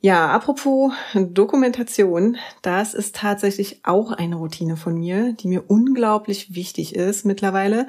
Ja, 0.00 0.28
apropos 0.28 0.92
Dokumentation, 1.14 2.36
das 2.62 2.94
ist 2.94 3.16
tatsächlich 3.16 3.80
auch 3.84 4.12
eine 4.12 4.36
Routine 4.36 4.76
von 4.76 4.98
mir, 4.98 5.32
die 5.32 5.48
mir 5.48 5.64
unglaublich 5.68 6.54
wichtig 6.54 6.94
ist 6.94 7.24
mittlerweile, 7.24 7.88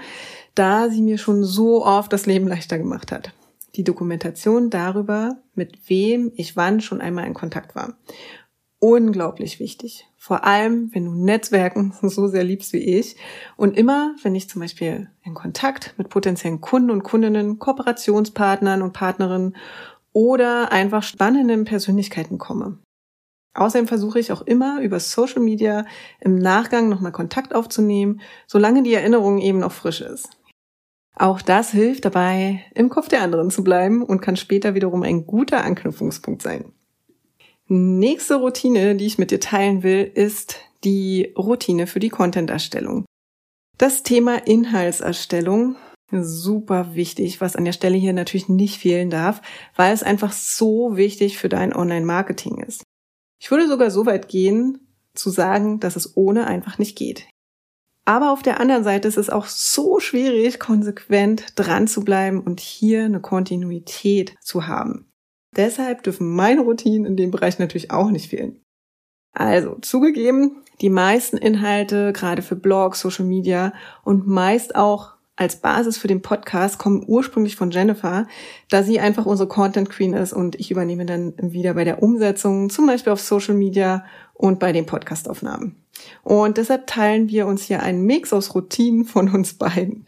da 0.55 0.89
sie 0.89 1.01
mir 1.01 1.17
schon 1.17 1.43
so 1.43 1.85
oft 1.85 2.11
das 2.11 2.25
Leben 2.25 2.47
leichter 2.47 2.77
gemacht 2.77 3.11
hat. 3.11 3.33
Die 3.75 3.83
Dokumentation 3.83 4.69
darüber, 4.69 5.37
mit 5.53 5.89
wem 5.89 6.31
ich 6.35 6.55
wann 6.55 6.81
schon 6.81 7.01
einmal 7.01 7.27
in 7.27 7.33
Kontakt 7.33 7.75
war 7.75 7.95
unglaublich 8.79 9.59
wichtig. 9.59 10.07
Vor 10.17 10.43
allem, 10.43 10.93
wenn 10.93 11.05
du 11.05 11.11
Netzwerken 11.13 11.93
so 12.01 12.27
sehr 12.27 12.43
liebst 12.43 12.73
wie 12.73 12.97
ich. 12.97 13.15
Und 13.55 13.77
immer, 13.77 14.15
wenn 14.23 14.35
ich 14.35 14.49
zum 14.49 14.61
Beispiel 14.61 15.09
in 15.23 15.33
Kontakt 15.33 15.95
mit 15.97 16.09
potenziellen 16.09 16.61
Kunden 16.61 16.91
und 16.91 17.03
Kundinnen, 17.03 17.59
Kooperationspartnern 17.59 18.81
und 18.81 18.93
Partnerinnen 18.93 19.55
oder 20.13 20.71
einfach 20.71 21.03
spannenden 21.03 21.65
Persönlichkeiten 21.65 22.37
komme. 22.37 22.79
Außerdem 23.53 23.87
versuche 23.87 24.19
ich 24.19 24.31
auch 24.31 24.43
immer 24.43 24.81
über 24.81 24.99
Social 24.99 25.41
Media 25.41 25.85
im 26.19 26.35
Nachgang 26.37 26.89
nochmal 26.89 27.11
Kontakt 27.11 27.55
aufzunehmen, 27.55 28.21
solange 28.45 28.83
die 28.83 28.93
Erinnerung 28.93 29.39
eben 29.39 29.59
noch 29.59 29.71
frisch 29.71 30.01
ist. 30.01 30.29
Auch 31.15 31.41
das 31.41 31.71
hilft 31.71 32.05
dabei, 32.05 32.63
im 32.75 32.89
Kopf 32.89 33.07
der 33.07 33.23
anderen 33.23 33.49
zu 33.49 33.63
bleiben 33.63 34.03
und 34.03 34.21
kann 34.21 34.35
später 34.35 34.75
wiederum 34.75 35.01
ein 35.01 35.25
guter 35.25 35.63
Anknüpfungspunkt 35.63 36.43
sein. 36.43 36.73
Nächste 37.69 38.35
Routine, 38.35 38.95
die 38.95 39.05
ich 39.05 39.17
mit 39.17 39.31
dir 39.31 39.41
teilen 39.41 39.83
will, 39.83 40.09
ist 40.13 40.61
die 40.85 41.33
Routine 41.37 41.85
für 41.85 41.99
die 41.99 42.09
Content-Erstellung. 42.09 43.05
Das 43.77 44.03
Thema 44.03 44.47
Inhaltserstellung, 44.47 45.75
super 46.09 46.95
wichtig, 46.95 47.41
was 47.41 47.57
an 47.57 47.65
der 47.65 47.73
Stelle 47.73 47.97
hier 47.97 48.13
natürlich 48.13 48.47
nicht 48.47 48.79
fehlen 48.79 49.09
darf, 49.09 49.41
weil 49.75 49.93
es 49.93 50.01
einfach 50.01 50.31
so 50.31 50.95
wichtig 50.95 51.37
für 51.37 51.49
dein 51.49 51.75
Online-Marketing 51.75 52.63
ist. 52.63 52.83
Ich 53.39 53.51
würde 53.51 53.67
sogar 53.67 53.91
so 53.91 54.05
weit 54.05 54.29
gehen, 54.29 54.87
zu 55.13 55.29
sagen, 55.29 55.81
dass 55.81 55.97
es 55.97 56.15
ohne 56.15 56.47
einfach 56.47 56.77
nicht 56.77 56.97
geht. 56.97 57.27
Aber 58.05 58.31
auf 58.31 58.41
der 58.41 58.61
anderen 58.61 58.85
Seite 58.85 59.09
ist 59.09 59.17
es 59.17 59.29
auch 59.29 59.45
so 59.45 59.99
schwierig, 59.99 60.59
konsequent 60.59 61.47
dran 61.55 61.89
zu 61.89 62.05
bleiben 62.05 62.39
und 62.39 62.61
hier 62.61 63.03
eine 63.03 63.19
Kontinuität 63.19 64.35
zu 64.41 64.67
haben. 64.67 65.06
Deshalb 65.55 66.03
dürfen 66.03 66.35
meine 66.35 66.61
Routinen 66.61 67.05
in 67.05 67.17
dem 67.17 67.31
Bereich 67.31 67.59
natürlich 67.59 67.91
auch 67.91 68.09
nicht 68.09 68.29
fehlen. 68.29 68.61
Also, 69.33 69.77
zugegeben, 69.81 70.63
die 70.81 70.89
meisten 70.89 71.37
Inhalte, 71.37 72.11
gerade 72.13 72.41
für 72.41 72.55
Blogs, 72.55 73.01
Social 73.01 73.25
Media 73.25 73.73
und 74.03 74.27
meist 74.27 74.75
auch 74.75 75.17
als 75.37 75.57
Basis 75.57 75.97
für 75.97 76.07
den 76.07 76.23
Podcast 76.23 76.79
kommen 76.79 77.05
ursprünglich 77.07 77.55
von 77.55 77.69
Jennifer, 77.69 78.27
da 78.69 78.81
sie 78.81 78.99
einfach 78.99 79.27
unsere 79.27 79.47
Content 79.47 79.89
Queen 79.89 80.13
ist 80.13 80.33
und 80.33 80.59
ich 80.59 80.71
übernehme 80.71 81.05
dann 81.05 81.35
wieder 81.37 81.75
bei 81.75 81.83
der 81.83 82.01
Umsetzung, 82.01 82.71
zum 82.71 82.87
Beispiel 82.87 83.13
auf 83.13 83.21
Social 83.21 83.53
Media 83.53 84.03
und 84.33 84.59
bei 84.59 84.71
den 84.71 84.87
Podcastaufnahmen. 84.87 85.75
Und 86.23 86.57
deshalb 86.57 86.87
teilen 86.87 87.29
wir 87.29 87.45
uns 87.45 87.63
hier 87.63 87.83
einen 87.83 88.03
Mix 88.03 88.33
aus 88.33 88.53
Routinen 88.55 89.05
von 89.05 89.29
uns 89.33 89.53
beiden. 89.53 90.05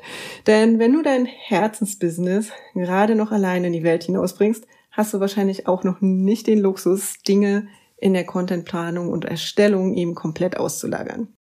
Denn 0.48 0.80
wenn 0.80 0.94
du 0.94 1.04
dein 1.04 1.26
Herzensbusiness 1.26 2.50
gerade 2.74 3.16
noch 3.16 3.32
alleine 3.32 3.68
in 3.68 3.74
die 3.74 3.84
Welt 3.84 4.04
hinausbringst, 4.04 4.66
hast 5.00 5.14
du 5.14 5.22
wahrscheinlich 5.22 5.66
auch 5.66 5.86
noch 5.86 6.02
nicht 6.02 6.46
den 6.46 6.60
Luxus, 6.60 7.20
Dinge 7.26 7.70
in 7.96 8.14
der 8.14 8.26
Contentplanung 8.26 9.10
und 9.10 9.24
Erstellung 9.24 9.94
eben 9.94 10.14
komplett 10.14 10.58
auszulagern. 10.58 11.34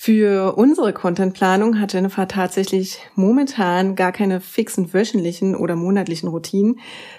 Für 0.00 0.56
unsere 0.56 0.94
Contentplanung 0.94 1.78
hat 1.78 1.92
Jennifer 1.92 2.26
tatsächlich 2.26 3.00
momentan 3.14 3.96
gar 3.96 4.12
keine 4.12 4.40
fixen 4.40 4.94
wöchentlichen 4.94 5.56
oder 5.56 5.76
monatlichen 5.76 6.28
Routinen, 6.28 6.78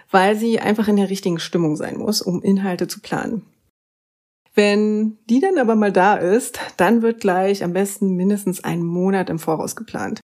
weil 0.09 0.35
sie 0.35 0.59
einfach 0.59 0.87
in 0.87 0.95
der 0.95 1.09
richtigen 1.09 1.39
Stimmung 1.39 1.75
sein 1.75 1.97
muss, 1.97 2.21
um 2.23 2.41
Inhalte 2.41 2.87
zu 2.87 2.99
planen. 2.99 3.45
Wenn 4.55 5.19
die 5.29 5.41
dann 5.41 5.59
aber 5.59 5.75
mal 5.75 5.91
da 5.91 6.15
ist, 6.15 6.59
dann 6.77 7.03
wird 7.03 7.21
gleich 7.21 7.63
am 7.63 7.73
besten 7.73 8.15
mindestens 8.15 8.63
einen 8.63 8.83
Monat 8.83 9.29
im 9.29 9.37
Voraus 9.37 9.75
geplant. 9.75 10.21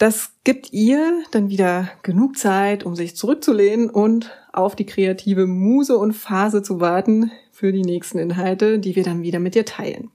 Das 0.00 0.32
gibt 0.44 0.72
ihr 0.72 1.24
dann 1.30 1.50
wieder 1.50 1.90
genug 2.02 2.38
Zeit, 2.38 2.86
um 2.86 2.96
sich 2.96 3.16
zurückzulehnen 3.16 3.90
und 3.90 4.30
auf 4.50 4.74
die 4.74 4.86
kreative 4.86 5.46
Muse 5.46 5.98
und 5.98 6.14
Phase 6.14 6.62
zu 6.62 6.80
warten 6.80 7.30
für 7.52 7.70
die 7.70 7.82
nächsten 7.82 8.18
Inhalte, 8.18 8.78
die 8.78 8.96
wir 8.96 9.02
dann 9.02 9.20
wieder 9.22 9.40
mit 9.40 9.54
ihr 9.56 9.66
teilen. 9.66 10.10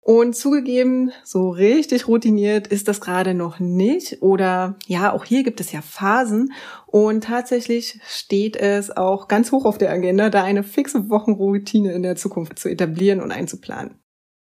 Und 0.00 0.34
zugegeben, 0.34 1.12
so 1.22 1.50
richtig 1.50 2.08
routiniert 2.08 2.66
ist 2.66 2.88
das 2.88 3.00
gerade 3.00 3.34
noch 3.34 3.60
nicht. 3.60 4.22
Oder 4.22 4.76
ja, 4.88 5.12
auch 5.12 5.24
hier 5.24 5.44
gibt 5.44 5.60
es 5.60 5.70
ja 5.70 5.82
Phasen. 5.82 6.52
Und 6.86 7.22
tatsächlich 7.22 8.00
steht 8.08 8.56
es 8.56 8.90
auch 8.96 9.28
ganz 9.28 9.52
hoch 9.52 9.66
auf 9.66 9.78
der 9.78 9.92
Agenda, 9.92 10.30
da 10.30 10.42
eine 10.42 10.64
fixe 10.64 11.08
Wochenroutine 11.10 11.92
in 11.92 12.02
der 12.02 12.16
Zukunft 12.16 12.58
zu 12.58 12.68
etablieren 12.68 13.20
und 13.20 13.30
einzuplanen. 13.30 14.00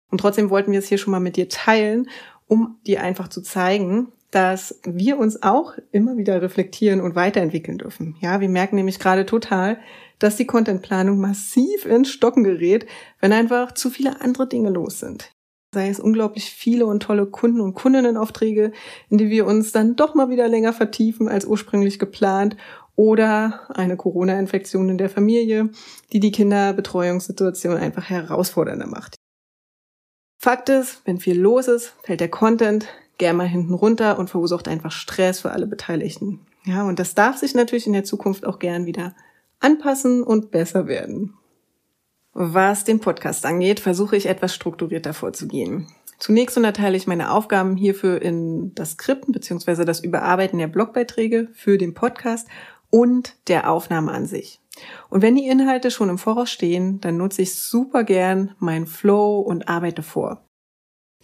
Und 0.08 0.20
trotzdem 0.20 0.50
wollten 0.50 0.70
wir 0.70 0.78
es 0.78 0.88
hier 0.88 0.98
schon 0.98 1.10
mal 1.10 1.20
mit 1.20 1.36
dir 1.36 1.48
teilen, 1.48 2.08
um 2.46 2.78
dir 2.86 3.02
einfach 3.02 3.26
zu 3.26 3.42
zeigen, 3.42 4.12
dass 4.36 4.78
wir 4.84 5.16
uns 5.16 5.42
auch 5.42 5.78
immer 5.92 6.18
wieder 6.18 6.42
reflektieren 6.42 7.00
und 7.00 7.14
weiterentwickeln 7.14 7.78
dürfen. 7.78 8.16
Ja, 8.20 8.42
wir 8.42 8.50
merken 8.50 8.76
nämlich 8.76 8.98
gerade 8.98 9.24
total, 9.24 9.78
dass 10.18 10.36
die 10.36 10.44
Contentplanung 10.44 11.18
massiv 11.18 11.86
ins 11.86 12.10
Stocken 12.10 12.44
gerät, 12.44 12.84
wenn 13.18 13.32
einfach 13.32 13.72
zu 13.72 13.88
viele 13.88 14.20
andere 14.20 14.46
Dinge 14.46 14.68
los 14.68 15.00
sind. 15.00 15.32
Sei 15.74 15.88
es 15.88 15.98
unglaublich 15.98 16.50
viele 16.50 16.84
und 16.84 17.02
tolle 17.02 17.24
Kunden- 17.24 17.62
und 17.62 17.72
Kundinnenaufträge, 17.72 18.72
in 19.08 19.16
die 19.16 19.30
wir 19.30 19.46
uns 19.46 19.72
dann 19.72 19.96
doch 19.96 20.14
mal 20.14 20.28
wieder 20.28 20.48
länger 20.48 20.74
vertiefen 20.74 21.28
als 21.28 21.46
ursprünglich 21.46 21.98
geplant 21.98 22.58
oder 22.94 23.70
eine 23.74 23.96
Corona-Infektion 23.96 24.90
in 24.90 24.98
der 24.98 25.08
Familie, 25.08 25.70
die 26.12 26.20
die 26.20 26.32
Kinderbetreuungssituation 26.32 27.78
einfach 27.78 28.10
herausfordernder 28.10 28.86
macht. 28.86 29.16
Fakt 30.38 30.68
ist, 30.68 31.00
wenn 31.06 31.20
viel 31.20 31.40
los 31.40 31.68
ist, 31.68 31.94
fällt 32.02 32.20
der 32.20 32.28
Content 32.28 32.86
gern 33.18 33.36
mal 33.36 33.48
hinten 33.48 33.74
runter 33.74 34.18
und 34.18 34.30
verursacht 34.30 34.68
einfach 34.68 34.92
Stress 34.92 35.40
für 35.40 35.50
alle 35.50 35.66
Beteiligten. 35.66 36.40
Ja, 36.64 36.84
und 36.84 36.98
das 36.98 37.14
darf 37.14 37.38
sich 37.38 37.54
natürlich 37.54 37.86
in 37.86 37.92
der 37.92 38.04
Zukunft 38.04 38.46
auch 38.46 38.58
gern 38.58 38.86
wieder 38.86 39.14
anpassen 39.60 40.22
und 40.22 40.50
besser 40.50 40.86
werden. 40.86 41.34
Was 42.32 42.84
den 42.84 43.00
Podcast 43.00 43.46
angeht, 43.46 43.80
versuche 43.80 44.16
ich 44.16 44.26
etwas 44.26 44.54
strukturierter 44.54 45.14
vorzugehen. 45.14 45.88
Zunächst 46.18 46.56
unterteile 46.56 46.96
ich 46.96 47.06
meine 47.06 47.30
Aufgaben 47.30 47.76
hierfür 47.76 48.20
in 48.20 48.74
das 48.74 48.92
Skripten 48.92 49.32
bzw. 49.32 49.84
das 49.84 50.00
Überarbeiten 50.00 50.58
der 50.58 50.66
Blogbeiträge 50.66 51.48
für 51.54 51.78
den 51.78 51.94
Podcast 51.94 52.48
und 52.90 53.36
der 53.48 53.70
Aufnahme 53.70 54.12
an 54.12 54.26
sich. 54.26 54.60
Und 55.08 55.22
wenn 55.22 55.34
die 55.34 55.46
Inhalte 55.46 55.90
schon 55.90 56.08
im 56.08 56.18
Voraus 56.18 56.50
stehen, 56.50 57.00
dann 57.00 57.16
nutze 57.16 57.42
ich 57.42 57.54
super 57.54 58.04
gern 58.04 58.54
meinen 58.58 58.86
Flow 58.86 59.40
und 59.40 59.68
arbeite 59.68 60.02
vor. 60.02 60.46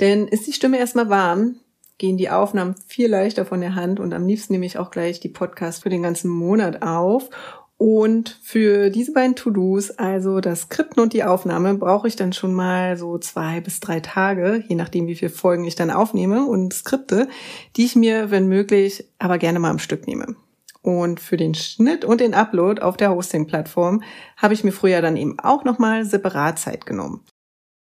Denn 0.01 0.27
ist 0.27 0.47
die 0.47 0.53
Stimme 0.53 0.79
erstmal 0.79 1.11
warm, 1.11 1.57
gehen 1.99 2.17
die 2.17 2.31
Aufnahmen 2.31 2.75
viel 2.87 3.09
leichter 3.09 3.45
von 3.45 3.61
der 3.61 3.75
Hand 3.75 4.01
und 4.01 4.13
am 4.13 4.27
liebsten 4.27 4.53
nehme 4.53 4.67
ich 4.67 4.79
auch 4.79 4.91
gleich 4.91 5.21
die 5.21 5.29
Podcasts 5.29 5.83
für 5.83 5.89
den 5.89 6.03
ganzen 6.03 6.31
Monat 6.31 6.83
auf. 6.83 7.31
Und 7.79 8.39
für 8.43 8.91
diese 8.91 9.13
beiden 9.13 9.35
To-Dos, 9.35 9.91
also 9.91 10.41
das 10.41 10.63
Skripten 10.63 11.03
und 11.03 11.13
die 11.13 11.25
Aufnahme, 11.25 11.75
brauche 11.75 12.07
ich 12.07 12.15
dann 12.15 12.33
schon 12.33 12.55
mal 12.55 12.97
so 12.97 13.19
zwei 13.19 13.61
bis 13.61 13.81
drei 13.81 13.99
Tage, 13.99 14.63
je 14.69 14.77
nachdem, 14.77 15.09
wie 15.09 15.17
viele 15.17 15.33
Folgen 15.33 15.65
ich 15.65 15.75
dann 15.75 15.91
aufnehme 15.91 16.47
und 16.47 16.73
Skripte, 16.73 17.29
die 17.77 17.85
ich 17.85 17.97
mir, 17.97 18.31
wenn 18.31 18.47
möglich, 18.47 19.09
aber 19.19 19.37
gerne 19.39 19.59
mal 19.59 19.71
am 19.71 19.81
Stück 19.81 20.07
nehme. 20.07 20.37
Und 20.83 21.19
für 21.19 21.37
den 21.37 21.55
Schnitt 21.55 22.05
und 22.05 22.21
den 22.21 22.35
Upload 22.35 22.83
auf 22.83 22.97
der 22.97 23.11
Hosting-Plattform 23.11 24.03
habe 24.37 24.55
ich 24.55 24.63
mir 24.63 24.73
früher 24.73 25.01
dann 25.01 25.17
eben 25.17 25.39
auch 25.41 25.65
nochmal 25.65 26.05
separat 26.05 26.61
Zeit 26.61 26.87
genommen. 26.87 27.25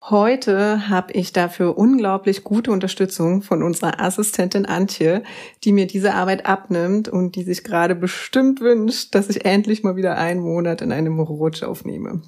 Heute 0.08 0.88
habe 0.88 1.14
ich 1.14 1.34
dafür 1.34 1.80
unglaublich 1.80 2.44
gute 2.44 2.70
Unterstützung 2.70 3.42
von 3.42 3.64
unserer 3.64 4.00
Assistentin 4.00 4.68
Antje, 4.68 5.24
die 5.64 5.72
mir 5.72 5.88
diese 5.88 6.14
Arbeit 6.14 6.46
abnimmt 6.46 7.08
und 7.08 7.36
die 7.36 7.42
sich 7.42 7.64
gerade 7.64 7.96
bestimmt 7.96 8.62
wünscht, 8.62 9.16
dass 9.16 9.30
ich 9.30 9.46
endlich 9.46 9.82
mal 9.82 9.96
wieder 9.96 10.16
einen 10.16 10.42
Monat 10.42 10.84
in 10.84 10.92
einem 10.92 11.20
Rutsch 11.20 11.64
aufnehme. 11.64 12.22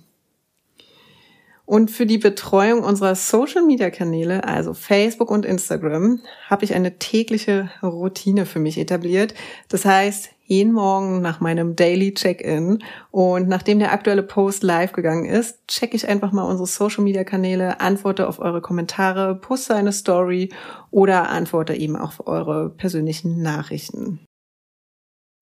Und 1.68 1.92
für 1.92 2.08
die 2.08 2.18
Betreuung 2.18 2.82
unserer 2.84 3.14
Social-Media-Kanäle, 3.14 4.44
also 4.46 4.74
Facebook 4.74 5.30
und 5.30 5.46
Instagram, 5.46 6.22
habe 6.50 6.66
ich 6.66 6.74
eine 6.74 6.98
tägliche 6.98 7.70
Routine 7.84 8.48
für 8.48 8.60
mich 8.60 8.80
etabliert. 8.80 9.36
Das 9.70 9.86
heißt, 9.86 10.32
jeden 10.48 10.72
Morgen 10.72 11.22
nach 11.22 11.42
meinem 11.42 11.76
Daily 11.76 12.14
Check-in 12.14 12.82
und 13.12 13.50
nachdem 13.50 13.80
der 13.80 13.92
aktuelle 13.92 14.24
Post 14.24 14.64
live 14.64 14.94
gegangen 14.94 15.26
ist, 15.26 15.68
checke 15.68 15.98
ich 15.98 16.08
einfach 16.08 16.32
mal 16.32 16.44
unsere 16.44 16.68
Social-Media-Kanäle, 16.68 17.82
antworte 17.82 18.30
auf 18.30 18.40
eure 18.40 18.62
Kommentare, 18.62 19.36
poste 19.36 19.76
eine 19.76 19.92
Story 19.92 20.50
oder 20.90 21.30
antworte 21.30 21.74
eben 21.74 21.98
auch 21.98 22.20
auf 22.20 22.28
eure 22.28 22.70
persönlichen 22.70 23.42
Nachrichten. 23.42 24.22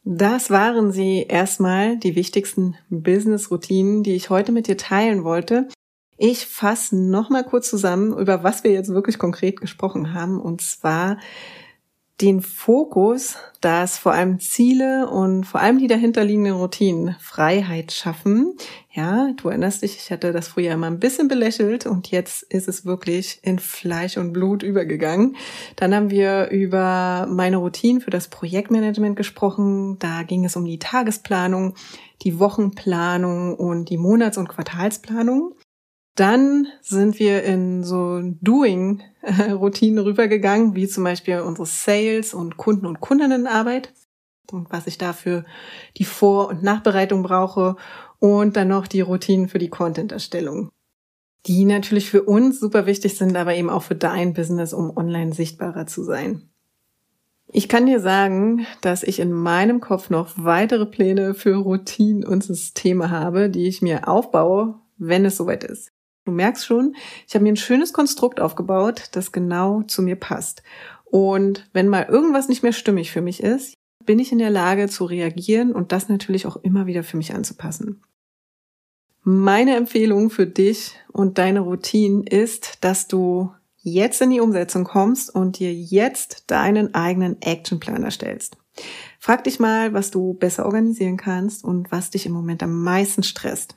Das 0.03 0.49
waren 0.49 0.91
sie 0.91 1.23
erstmal 1.29 1.97
die 1.97 2.15
wichtigsten 2.15 2.75
Business-Routinen, 2.89 4.01
die 4.01 4.15
ich 4.15 4.31
heute 4.31 4.51
mit 4.51 4.67
dir 4.67 4.77
teilen 4.77 5.23
wollte. 5.23 5.67
Ich 6.17 6.47
fasse 6.47 6.95
noch 6.95 7.29
mal 7.29 7.43
kurz 7.43 7.69
zusammen, 7.69 8.17
über 8.17 8.43
was 8.43 8.63
wir 8.63 8.71
jetzt 8.71 8.89
wirklich 8.89 9.19
konkret 9.19 9.61
gesprochen 9.61 10.13
haben, 10.13 10.39
und 10.39 10.61
zwar 10.61 11.17
den 12.21 12.41
Fokus, 12.41 13.35
dass 13.59 13.97
vor 13.97 14.13
allem 14.13 14.39
Ziele 14.39 15.09
und 15.09 15.43
vor 15.43 15.59
allem 15.59 15.79
die 15.79 15.87
dahinterliegenden 15.87 16.53
Routinen 16.53 17.15
Freiheit 17.19 17.91
schaffen. 17.91 18.55
Ja, 18.93 19.33
du 19.35 19.49
erinnerst 19.49 19.81
dich, 19.81 19.97
ich 19.97 20.11
hatte 20.11 20.31
das 20.31 20.47
früher 20.47 20.71
immer 20.71 20.87
ein 20.87 20.99
bisschen 20.99 21.27
belächelt 21.27 21.85
und 21.85 22.11
jetzt 22.11 22.43
ist 22.43 22.69
es 22.69 22.85
wirklich 22.85 23.39
in 23.43 23.59
Fleisch 23.59 24.15
und 24.15 24.31
Blut 24.31 24.63
übergegangen. 24.63 25.35
Dann 25.75 25.93
haben 25.93 26.09
wir 26.09 26.49
über 26.51 27.27
meine 27.29 27.57
Routinen 27.57 28.01
für 28.01 28.11
das 28.11 28.29
Projektmanagement 28.29 29.17
gesprochen. 29.17 29.99
Da 29.99 30.23
ging 30.23 30.45
es 30.45 30.55
um 30.55 30.63
die 30.63 30.79
Tagesplanung, 30.79 31.73
die 32.21 32.39
Wochenplanung 32.39 33.55
und 33.55 33.89
die 33.89 33.97
Monats- 33.97 34.37
und 34.37 34.47
Quartalsplanung. 34.47 35.53
Dann 36.15 36.67
sind 36.81 37.19
wir 37.19 37.43
in 37.43 37.83
so 37.83 38.21
Doing-Routinen 38.41 39.99
rübergegangen, 39.99 40.73
wie 40.73 40.87
zum 40.87 41.03
Beispiel 41.03 41.41
unsere 41.41 41.65
Sales- 41.65 42.33
und 42.33 42.55
Kunden- 42.55 42.85
und 42.85 43.01
Kundinnenarbeit 43.01 43.93
und 44.51 44.71
was 44.71 44.87
ich 44.87 44.97
dafür 44.97 45.43
die 45.97 46.05
Vor- 46.05 46.47
und 46.49 46.63
Nachbereitung 46.63 47.21
brauche 47.21 47.75
und 48.19 48.55
dann 48.55 48.69
noch 48.69 48.87
die 48.87 49.01
Routinen 49.01 49.49
für 49.49 49.59
die 49.59 49.69
Content-Erstellung, 49.69 50.71
die 51.47 51.65
natürlich 51.65 52.09
für 52.09 52.23
uns 52.23 52.61
super 52.61 52.85
wichtig 52.85 53.17
sind, 53.17 53.35
aber 53.35 53.53
eben 53.55 53.69
auch 53.69 53.83
für 53.83 53.95
dein 53.95 54.33
Business, 54.33 54.73
um 54.73 54.95
online 54.95 55.33
sichtbarer 55.33 55.85
zu 55.85 56.03
sein. 56.03 56.49
Ich 57.51 57.69
kann 57.69 57.85
dir 57.85 57.99
sagen, 57.99 58.65
dass 58.81 59.03
ich 59.03 59.19
in 59.19 59.31
meinem 59.31 59.79
Kopf 59.79 60.09
noch 60.09 60.31
weitere 60.37 60.85
Pläne 60.85 61.33
für 61.33 61.55
Routinen 61.55 62.25
und 62.25 62.43
Systeme 62.43 63.11
habe, 63.11 63.49
die 63.49 63.67
ich 63.67 63.81
mir 63.81 64.07
aufbaue, 64.07 64.75
wenn 64.97 65.25
es 65.25 65.37
soweit 65.37 65.63
ist. 65.63 65.94
Du 66.25 66.31
merkst 66.31 66.65
schon, 66.65 66.95
ich 67.27 67.35
habe 67.35 67.43
mir 67.43 67.53
ein 67.53 67.57
schönes 67.57 67.93
Konstrukt 67.93 68.39
aufgebaut, 68.39 69.09
das 69.11 69.31
genau 69.31 69.83
zu 69.83 70.01
mir 70.01 70.15
passt. 70.15 70.63
Und 71.05 71.69
wenn 71.71 71.87
mal 71.87 72.05
irgendwas 72.05 72.49
nicht 72.49 72.63
mehr 72.63 72.73
stimmig 72.73 73.11
für 73.11 73.21
mich 73.21 73.41
ist, 73.41 73.75
bin 74.05 74.19
ich 74.19 74.31
in 74.31 74.39
der 74.39 74.49
Lage 74.49 74.89
zu 74.89 75.05
reagieren 75.05 75.71
und 75.71 75.91
das 75.91 76.09
natürlich 76.09 76.47
auch 76.47 76.57
immer 76.57 76.87
wieder 76.87 77.03
für 77.03 77.17
mich 77.17 77.33
anzupassen. 77.33 78.03
Meine 79.23 79.75
Empfehlung 79.75 80.29
für 80.29 80.45
dich 80.45 80.95
und 81.11 81.37
deine 81.37 81.61
Routine 81.61 82.23
ist, 82.29 82.83
dass 82.83 83.07
du 83.07 83.51
jetzt 83.77 84.21
in 84.21 84.31
die 84.31 84.39
Umsetzung 84.39 84.83
kommst 84.83 85.33
und 85.33 85.59
dir 85.59 85.73
jetzt 85.73 86.45
deinen 86.47 86.93
eigenen 86.95 87.41
Actionplan 87.41 88.03
erstellst. 88.03 88.57
Frag 89.19 89.43
dich 89.43 89.59
mal, 89.59 89.93
was 89.93 90.11
du 90.11 90.33
besser 90.33 90.65
organisieren 90.65 91.17
kannst 91.17 91.63
und 91.63 91.91
was 91.91 92.09
dich 92.09 92.25
im 92.25 92.33
Moment 92.33 92.61
am 92.61 92.83
meisten 92.83 93.23
stresst. 93.23 93.75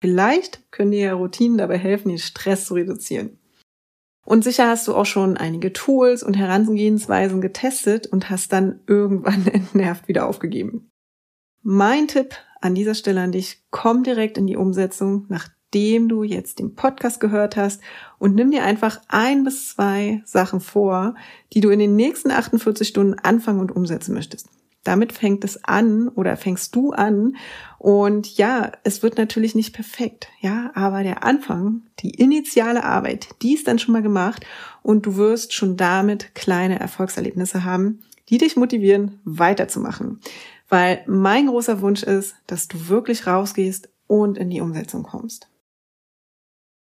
Vielleicht 0.00 0.70
können 0.72 0.92
dir 0.92 1.00
ja 1.00 1.14
Routinen 1.14 1.58
dabei 1.58 1.78
helfen, 1.78 2.08
den 2.08 2.18
Stress 2.18 2.64
zu 2.64 2.74
reduzieren. 2.74 3.38
Und 4.24 4.44
sicher 4.44 4.68
hast 4.68 4.86
du 4.86 4.94
auch 4.94 5.06
schon 5.06 5.36
einige 5.36 5.72
Tools 5.72 6.22
und 6.22 6.36
Herangehensweisen 6.36 7.40
getestet 7.40 8.06
und 8.06 8.30
hast 8.30 8.52
dann 8.52 8.80
irgendwann 8.86 9.46
entnervt 9.52 10.08
wieder 10.08 10.26
aufgegeben. 10.26 10.90
Mein 11.62 12.08
Tipp 12.08 12.34
an 12.60 12.74
dieser 12.74 12.94
Stelle 12.94 13.20
an 13.20 13.32
dich, 13.32 13.62
komm 13.70 14.02
direkt 14.02 14.38
in 14.38 14.46
die 14.46 14.56
Umsetzung, 14.56 15.26
nachdem 15.28 16.08
du 16.08 16.22
jetzt 16.22 16.58
den 16.58 16.74
Podcast 16.74 17.20
gehört 17.20 17.56
hast 17.56 17.82
und 18.18 18.34
nimm 18.34 18.50
dir 18.50 18.64
einfach 18.64 19.00
ein 19.08 19.44
bis 19.44 19.70
zwei 19.70 20.22
Sachen 20.24 20.60
vor, 20.60 21.14
die 21.52 21.60
du 21.60 21.70
in 21.70 21.78
den 21.78 21.96
nächsten 21.96 22.30
48 22.30 22.88
Stunden 22.88 23.18
anfangen 23.18 23.60
und 23.60 23.72
umsetzen 23.72 24.14
möchtest. 24.14 24.48
Damit 24.84 25.12
fängt 25.12 25.44
es 25.44 25.62
an 25.64 26.08
oder 26.08 26.36
fängst 26.36 26.74
du 26.74 26.92
an. 26.92 27.36
Und 27.78 28.36
ja, 28.38 28.72
es 28.82 29.02
wird 29.02 29.18
natürlich 29.18 29.54
nicht 29.54 29.74
perfekt, 29.74 30.28
ja, 30.40 30.70
aber 30.74 31.02
der 31.02 31.22
Anfang, 31.22 31.82
die 32.00 32.10
initiale 32.10 32.84
Arbeit, 32.84 33.28
die 33.42 33.54
ist 33.54 33.68
dann 33.68 33.78
schon 33.78 33.92
mal 33.92 34.02
gemacht 34.02 34.46
und 34.82 35.04
du 35.04 35.16
wirst 35.16 35.52
schon 35.52 35.76
damit 35.76 36.34
kleine 36.34 36.80
Erfolgserlebnisse 36.80 37.64
haben, 37.64 38.00
die 38.30 38.38
dich 38.38 38.56
motivieren, 38.56 39.20
weiterzumachen. 39.24 40.20
Weil 40.68 41.02
mein 41.06 41.48
großer 41.48 41.80
Wunsch 41.80 42.02
ist, 42.02 42.36
dass 42.46 42.68
du 42.68 42.88
wirklich 42.88 43.26
rausgehst 43.26 43.90
und 44.06 44.38
in 44.38 44.50
die 44.50 44.60
Umsetzung 44.60 45.02
kommst. 45.02 45.48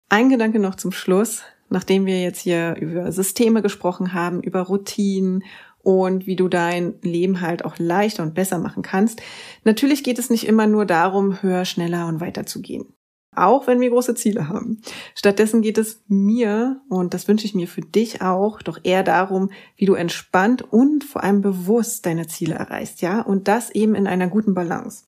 Ein 0.09 0.29
Gedanke 0.29 0.59
noch 0.59 0.75
zum 0.75 0.91
Schluss, 0.91 1.43
nachdem 1.69 2.05
wir 2.05 2.21
jetzt 2.21 2.39
hier 2.39 2.75
über 2.79 3.11
Systeme 3.11 3.61
gesprochen 3.61 4.13
haben, 4.13 4.41
über 4.41 4.61
Routinen 4.61 5.43
und 5.87 6.27
wie 6.27 6.35
du 6.35 6.49
dein 6.49 6.95
Leben 7.01 7.39
halt 7.39 7.63
auch 7.63 7.77
leichter 7.79 8.21
und 8.21 8.33
besser 8.33 8.59
machen 8.59 8.83
kannst. 8.83 9.21
Natürlich 9.63 10.03
geht 10.03 10.19
es 10.19 10.29
nicht 10.29 10.45
immer 10.45 10.67
nur 10.67 10.85
darum, 10.85 11.41
höher, 11.41 11.63
schneller 11.63 12.07
und 12.07 12.19
weiter 12.19 12.45
zu 12.45 12.61
gehen. 12.61 12.93
Auch 13.33 13.67
wenn 13.67 13.79
wir 13.79 13.89
große 13.89 14.13
Ziele 14.13 14.49
haben. 14.49 14.81
Stattdessen 15.15 15.61
geht 15.61 15.77
es 15.77 16.03
mir, 16.09 16.81
und 16.89 17.13
das 17.13 17.29
wünsche 17.29 17.45
ich 17.45 17.55
mir 17.55 17.69
für 17.69 17.79
dich 17.79 18.21
auch, 18.21 18.61
doch 18.61 18.79
eher 18.83 19.03
darum, 19.03 19.49
wie 19.77 19.85
du 19.85 19.93
entspannt 19.93 20.61
und 20.61 21.05
vor 21.05 21.23
allem 21.23 21.39
bewusst 21.39 22.05
deine 22.05 22.27
Ziele 22.27 22.55
erreichst, 22.55 23.01
ja? 23.01 23.21
Und 23.21 23.47
das 23.47 23.69
eben 23.69 23.95
in 23.95 24.07
einer 24.07 24.27
guten 24.27 24.53
Balance. 24.53 25.05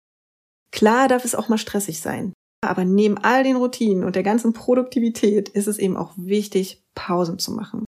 Klar 0.72 1.10
darf 1.10 1.26
es 1.26 1.36
auch 1.36 1.50
mal 1.50 1.58
stressig 1.58 2.00
sein. 2.00 2.32
Aber 2.62 2.86
neben 2.86 3.18
all 3.18 3.44
den 3.44 3.58
Routinen 3.58 4.06
und 4.06 4.16
der 4.16 4.24
ganzen 4.24 4.54
Produktivität 4.54 5.50
ist 5.50 5.68
es 5.68 5.78
eben 5.78 5.98
auch 5.98 6.14
wichtig, 6.16 6.82
Pausen 6.96 7.38
zu 7.38 7.52
machen. 7.52 7.84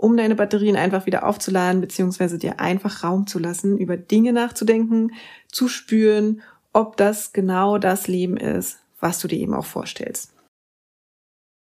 Um 0.00 0.16
deine 0.16 0.34
Batterien 0.34 0.76
einfach 0.76 1.04
wieder 1.04 1.26
aufzuladen, 1.26 1.82
beziehungsweise 1.82 2.38
dir 2.38 2.58
einfach 2.58 3.04
Raum 3.04 3.26
zu 3.26 3.38
lassen, 3.38 3.76
über 3.76 3.98
Dinge 3.98 4.32
nachzudenken, 4.32 5.12
zu 5.52 5.68
spüren, 5.68 6.40
ob 6.72 6.96
das 6.96 7.34
genau 7.34 7.76
das 7.76 8.08
Leben 8.08 8.38
ist, 8.38 8.78
was 8.98 9.18
du 9.18 9.28
dir 9.28 9.38
eben 9.38 9.52
auch 9.52 9.66
vorstellst. 9.66 10.32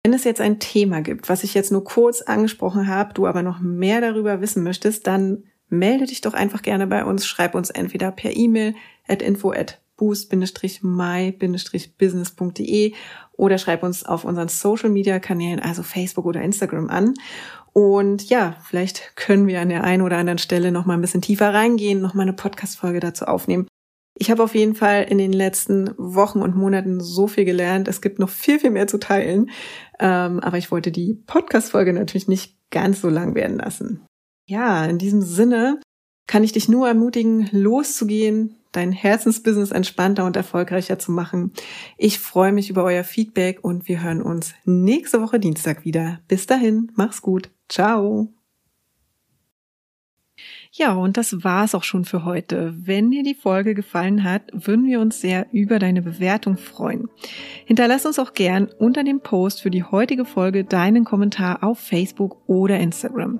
Wenn 0.03 0.13
es 0.13 0.23
jetzt 0.23 0.39
ein 0.39 0.59
Thema 0.59 1.01
gibt, 1.01 1.27
was 1.27 1.43
ich 1.43 1.53
jetzt 1.53 1.73
nur 1.73 1.83
kurz 1.83 2.21
angesprochen 2.21 2.87
habe, 2.87 3.13
du 3.13 3.27
aber 3.27 3.43
noch 3.43 3.59
mehr 3.59 3.99
darüber 3.99 4.39
wissen 4.39 4.63
möchtest, 4.63 5.05
dann 5.05 5.43
melde 5.67 6.05
dich 6.05 6.21
doch 6.21 6.33
einfach 6.33 6.61
gerne 6.61 6.87
bei 6.87 7.03
uns, 7.03 7.27
schreib 7.27 7.55
uns 7.55 7.69
entweder 7.69 8.09
per 8.11 8.33
E-Mail 8.33 8.73
at 9.05 9.21
info 9.21 9.51
at 9.51 9.81
boost-my-business.de 9.97 12.93
oder 13.33 13.57
schreib 13.57 13.83
uns 13.83 14.05
auf 14.05 14.23
unseren 14.23 14.47
Social 14.47 14.89
Media 14.89 15.19
Kanälen, 15.19 15.59
also 15.59 15.83
Facebook 15.83 16.25
oder 16.25 16.41
Instagram 16.41 16.89
an. 16.89 17.15
Und 17.79 18.27
ja, 18.29 18.57
vielleicht 18.61 19.15
können 19.15 19.47
wir 19.47 19.61
an 19.61 19.69
der 19.69 19.85
einen 19.85 20.01
oder 20.01 20.17
anderen 20.17 20.37
Stelle 20.37 20.69
noch 20.69 20.85
mal 20.85 20.95
ein 20.95 21.01
bisschen 21.01 21.21
tiefer 21.21 21.53
reingehen, 21.53 22.01
noch 22.01 22.13
mal 22.13 22.23
eine 22.23 22.33
Podcast 22.33 22.77
Folge 22.77 22.99
dazu 22.99 23.23
aufnehmen. 23.23 23.69
Ich 24.15 24.29
habe 24.29 24.43
auf 24.43 24.53
jeden 24.53 24.75
Fall 24.75 25.03
in 25.03 25.17
den 25.17 25.31
letzten 25.31 25.91
Wochen 25.97 26.41
und 26.41 26.57
Monaten 26.57 26.99
so 26.99 27.27
viel 27.27 27.45
gelernt. 27.45 27.87
Es 27.87 28.01
gibt 28.01 28.19
noch 28.19 28.27
viel, 28.27 28.59
viel 28.59 28.71
mehr 28.71 28.87
zu 28.87 28.99
teilen. 28.99 29.49
Ähm, 29.97 30.41
aber 30.41 30.57
ich 30.57 30.71
wollte 30.71 30.91
die 30.91 31.13
Podcast-Folge 31.25 31.93
natürlich 31.93 32.27
nicht 32.27 32.57
ganz 32.69 32.99
so 32.99 33.07
lang 33.07 33.33
werden 33.33 33.59
lassen. 33.59 34.05
Ja, 34.45 34.83
in 34.83 34.97
diesem 34.97 35.21
Sinne 35.21 35.79
kann 36.29 36.43
ich 36.43 36.51
dich 36.51 36.69
nur 36.69 36.87
ermutigen, 36.87 37.49
loszugehen, 37.51 38.55
dein 38.71 38.91
Herzensbusiness 38.91 39.71
entspannter 39.71 40.25
und 40.25 40.35
erfolgreicher 40.35 40.99
zu 40.99 41.11
machen. 41.11 41.53
Ich 41.97 42.19
freue 42.19 42.51
mich 42.51 42.69
über 42.69 42.83
euer 42.83 43.03
Feedback 43.03 43.63
und 43.63 43.87
wir 43.87 44.03
hören 44.03 44.21
uns 44.21 44.53
nächste 44.63 45.23
Woche 45.23 45.39
Dienstag 45.39 45.85
wieder. 45.85 46.19
Bis 46.27 46.45
dahin, 46.45 46.91
mach's 46.93 47.23
gut. 47.23 47.49
Ciao. 47.67 48.31
Ja, 50.71 50.93
und 50.93 51.17
das 51.17 51.43
war's 51.43 51.73
auch 51.73 51.83
schon 51.83 52.05
für 52.05 52.25
heute. 52.25 52.75
Wenn 52.77 53.09
dir 53.09 53.23
die 53.23 53.33
Folge 53.33 53.73
gefallen 53.73 54.23
hat, 54.23 54.43
würden 54.53 54.85
wir 54.85 54.99
uns 54.99 55.19
sehr 55.19 55.47
über 55.51 55.79
deine 55.79 56.03
Bewertung 56.03 56.57
freuen. 56.57 57.09
Hinterlass 57.65 58.05
uns 58.05 58.19
auch 58.19 58.35
gern 58.35 58.69
unter 58.77 59.03
dem 59.03 59.21
Post 59.21 59.63
für 59.63 59.71
die 59.71 59.83
heutige 59.83 60.25
Folge 60.25 60.63
deinen 60.63 61.05
Kommentar 61.05 61.63
auf 61.63 61.79
Facebook 61.79 62.37
oder 62.45 62.79
Instagram. 62.79 63.39